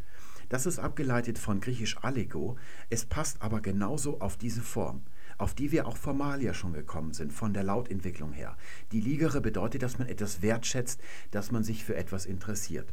[0.49, 2.57] Das ist abgeleitet von griechisch allego,
[2.89, 5.03] es passt aber genauso auf diese Form,
[5.37, 8.57] auf die wir auch formal ja schon gekommen sind, von der Lautentwicklung her.
[8.91, 10.99] Die Ligere bedeutet, dass man etwas wertschätzt,
[11.29, 12.91] dass man sich für etwas interessiert.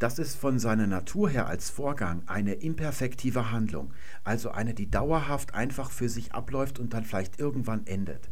[0.00, 5.54] Das ist von seiner Natur her als Vorgang eine imperfektive Handlung, also eine, die dauerhaft
[5.54, 8.28] einfach für sich abläuft und dann vielleicht irgendwann endet.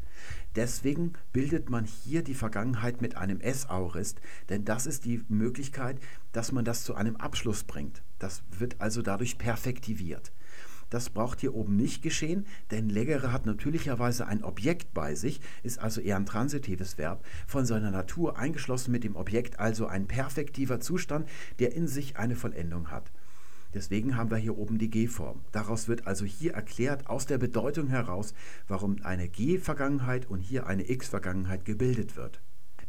[0.57, 5.99] Deswegen bildet man hier die Vergangenheit mit einem S-Aurist, denn das ist die Möglichkeit,
[6.33, 8.03] dass man das zu einem Abschluss bringt.
[8.19, 10.33] Das wird also dadurch perfektiviert.
[10.93, 15.79] Das braucht hier oben nicht geschehen, denn Leggere hat natürlicherweise ein Objekt bei sich, ist
[15.79, 20.81] also eher ein transitives Verb, von seiner Natur eingeschlossen mit dem Objekt, also ein perfektiver
[20.81, 21.27] Zustand,
[21.61, 23.11] der in sich eine Vollendung hat.
[23.73, 25.41] Deswegen haben wir hier oben die G-Form.
[25.51, 28.35] Daraus wird also hier erklärt, aus der Bedeutung heraus,
[28.69, 32.43] warum eine G-Vergangenheit und hier eine X-Vergangenheit gebildet wird.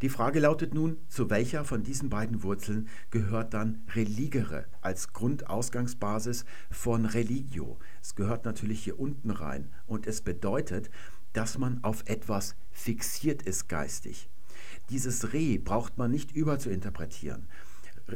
[0.04, 6.44] Die Frage lautet nun, zu welcher von diesen beiden Wurzeln gehört dann religere als Grundausgangsbasis
[6.70, 7.80] von religio?
[8.02, 10.90] Es gehört natürlich hier unten rein und es bedeutet,
[11.32, 14.30] dass man auf etwas fixiert ist geistig.
[14.90, 17.48] Dieses Re braucht man nicht überzuinterpretieren.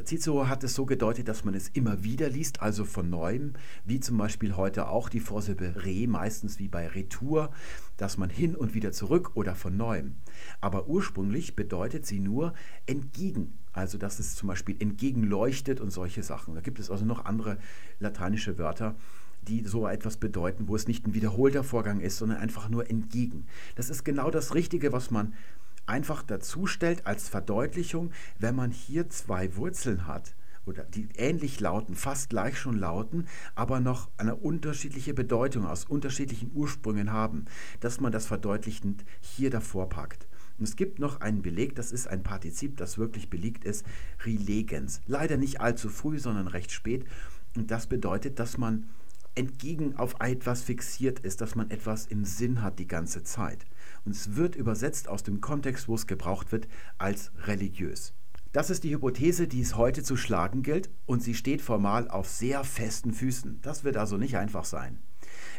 [0.04, 4.00] Cicero hat es so gedeutet, dass man es immer wieder liest, also von neuem, wie
[4.00, 7.50] zum Beispiel heute auch die Vorsilbe re, meistens wie bei Retour,
[7.96, 10.16] dass man hin und wieder zurück oder von neuem.
[10.60, 12.52] Aber ursprünglich bedeutet sie nur
[12.86, 16.54] entgegen, also dass es zum Beispiel entgegenleuchtet und solche Sachen.
[16.54, 17.58] Da gibt es also noch andere
[17.98, 18.94] lateinische Wörter,
[19.42, 23.46] die so etwas bedeuten, wo es nicht ein wiederholter Vorgang ist, sondern einfach nur entgegen.
[23.74, 25.34] Das ist genau das Richtige, was man
[25.88, 30.34] einfach dazu stellt als Verdeutlichung, wenn man hier zwei Wurzeln hat
[30.66, 36.52] oder die ähnlich lauten, fast gleich schon lauten, aber noch eine unterschiedliche Bedeutung aus unterschiedlichen
[36.54, 37.46] Ursprüngen haben,
[37.80, 40.28] dass man das verdeutlichend hier davor packt.
[40.58, 43.86] Und es gibt noch einen Beleg, das ist ein Partizip, das wirklich belegt ist,
[44.24, 45.00] relegens.
[45.06, 47.06] Leider nicht allzu früh, sondern recht spät.
[47.56, 48.90] Und das bedeutet, dass man
[49.36, 53.64] entgegen auf etwas fixiert ist, dass man etwas im Sinn hat die ganze Zeit.
[54.08, 58.14] Und es wird übersetzt aus dem Kontext, wo es gebraucht wird, als religiös.
[58.52, 62.26] Das ist die Hypothese, die es heute zu schlagen gilt, und sie steht formal auf
[62.26, 63.60] sehr festen Füßen.
[63.60, 64.98] Das wird also nicht einfach sein.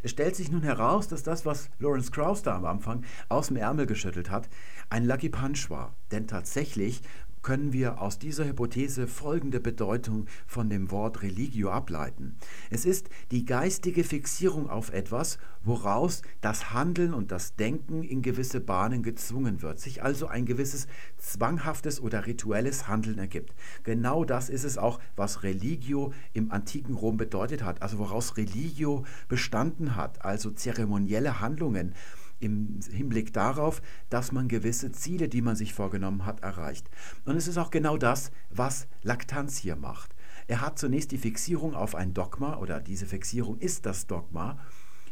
[0.01, 3.57] Es stellt sich nun heraus, dass das, was Lawrence Krauss da am Anfang aus dem
[3.57, 4.49] Ärmel geschüttelt hat,
[4.89, 5.95] ein Lucky Punch war.
[6.09, 7.03] Denn tatsächlich
[7.41, 12.37] können wir aus dieser Hypothese folgende Bedeutung von dem Wort Religio ableiten.
[12.69, 18.59] Es ist die geistige Fixierung auf etwas, woraus das Handeln und das Denken in gewisse
[18.59, 20.87] Bahnen gezwungen wird, sich also ein gewisses
[21.17, 23.53] zwanghaftes oder rituelles Handeln ergibt.
[23.83, 29.05] Genau das ist es auch, was Religio im antiken Rom bedeutet hat, also woraus Religio
[29.27, 31.93] bestanden hat, also zeremonielle Handlungen
[32.39, 36.89] im Hinblick darauf, dass man gewisse Ziele, die man sich vorgenommen hat, erreicht.
[37.25, 40.15] Und es ist auch genau das, was Laktanz hier macht.
[40.47, 44.57] Er hat zunächst die Fixierung auf ein Dogma oder diese Fixierung ist das Dogma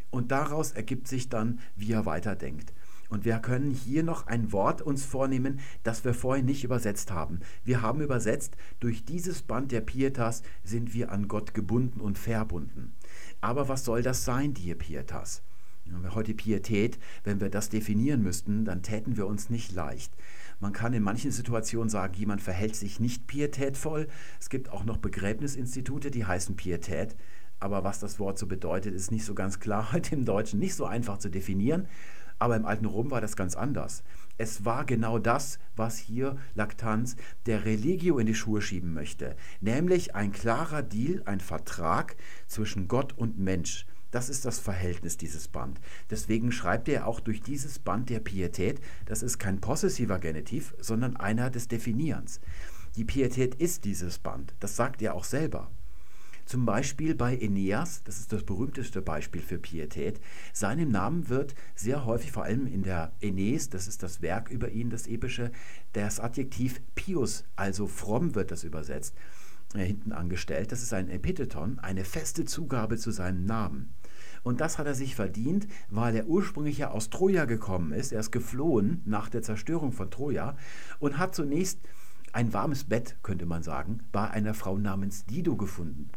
[0.09, 2.73] und daraus ergibt sich dann, wie er weiterdenkt.
[3.09, 7.39] Und wir können hier noch ein Wort uns vornehmen, das wir vorhin nicht übersetzt haben.
[7.63, 12.95] Wir haben übersetzt, durch dieses Band der Pietas sind wir an Gott gebunden und verbunden.
[13.39, 15.41] Aber was soll das sein, die Pietas?
[16.13, 20.13] Heute Pietät, wenn wir das definieren müssten, dann täten wir uns nicht leicht.
[20.59, 24.07] Man kann in manchen Situationen sagen, jemand verhält sich nicht pietätvoll.
[24.39, 27.15] Es gibt auch noch Begräbnisinstitute, die heißen Pietät.
[27.59, 30.75] Aber was das Wort so bedeutet, ist nicht so ganz klar heute im Deutschen, nicht
[30.75, 31.87] so einfach zu definieren.
[32.39, 34.03] Aber im alten Rom war das ganz anders.
[34.37, 37.15] Es war genau das, was hier Laktanz
[37.47, 42.15] der Religio in die Schuhe schieben möchte, nämlich ein klarer Deal, ein Vertrag
[42.45, 43.87] zwischen Gott und Mensch.
[44.11, 45.79] Das ist das Verhältnis dieses Band.
[46.09, 51.17] Deswegen schreibt er auch durch dieses Band der Pietät, das ist kein possessiver Genitiv, sondern
[51.17, 52.39] einer des Definierens.
[52.95, 55.69] Die Pietät ist dieses Band, das sagt er auch selber.
[56.47, 60.21] Zum Beispiel bei Aeneas, das ist das berühmteste Beispiel für Pietät.
[60.53, 64.69] Seinem Namen wird sehr häufig, vor allem in der Aeneis, das ist das Werk über
[64.69, 65.51] ihn, das epische,
[65.91, 69.13] das Adjektiv pius, also fromm wird das übersetzt,
[69.73, 70.71] äh, hinten angestellt.
[70.71, 73.93] Das ist ein Epitheton, eine feste Zugabe zu seinem Namen.
[74.47, 78.13] Und das hat er sich verdient, weil er ursprünglich ja aus Troja gekommen ist.
[78.13, 80.55] Er ist geflohen nach der Zerstörung von Troja
[80.99, 81.81] und hat zunächst
[82.31, 86.11] ein warmes Bett, könnte man sagen, bei einer Frau namens Dido gefunden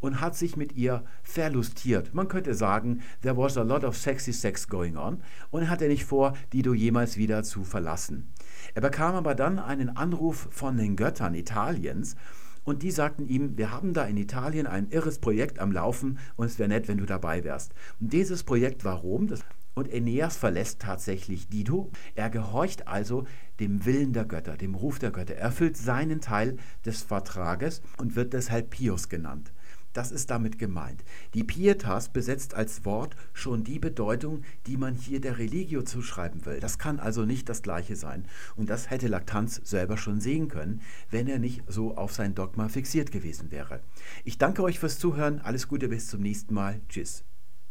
[0.00, 2.14] und hat sich mit ihr verlustiert.
[2.14, 5.86] Man könnte sagen, there was a lot of sexy sex going on und er hatte
[5.86, 8.32] nicht vor, Dido jemals wieder zu verlassen.
[8.72, 12.16] Er bekam aber dann einen Anruf von den Göttern Italiens
[12.64, 16.46] und die sagten ihm, wir haben da in Italien ein irres Projekt am Laufen und
[16.46, 17.74] es wäre nett, wenn du dabei wärst.
[18.00, 19.28] Und dieses Projekt war Rom.
[19.74, 21.90] und Aeneas verlässt tatsächlich Dido.
[22.14, 23.24] Er gehorcht also
[23.60, 25.34] dem Willen der Götter, dem Ruf der Götter.
[25.34, 29.52] Er erfüllt seinen Teil des Vertrages und wird deshalb Pius genannt.
[29.94, 31.04] Das ist damit gemeint.
[31.34, 36.58] Die Pietas besetzt als Wort schon die Bedeutung, die man hier der Religio zuschreiben will.
[36.60, 38.26] Das kann also nicht das gleiche sein.
[38.56, 42.68] Und das hätte Laktanz selber schon sehen können, wenn er nicht so auf sein Dogma
[42.68, 43.80] fixiert gewesen wäre.
[44.24, 45.40] Ich danke euch fürs Zuhören.
[45.40, 46.80] Alles Gute bis zum nächsten Mal.
[46.88, 47.24] Tschüss.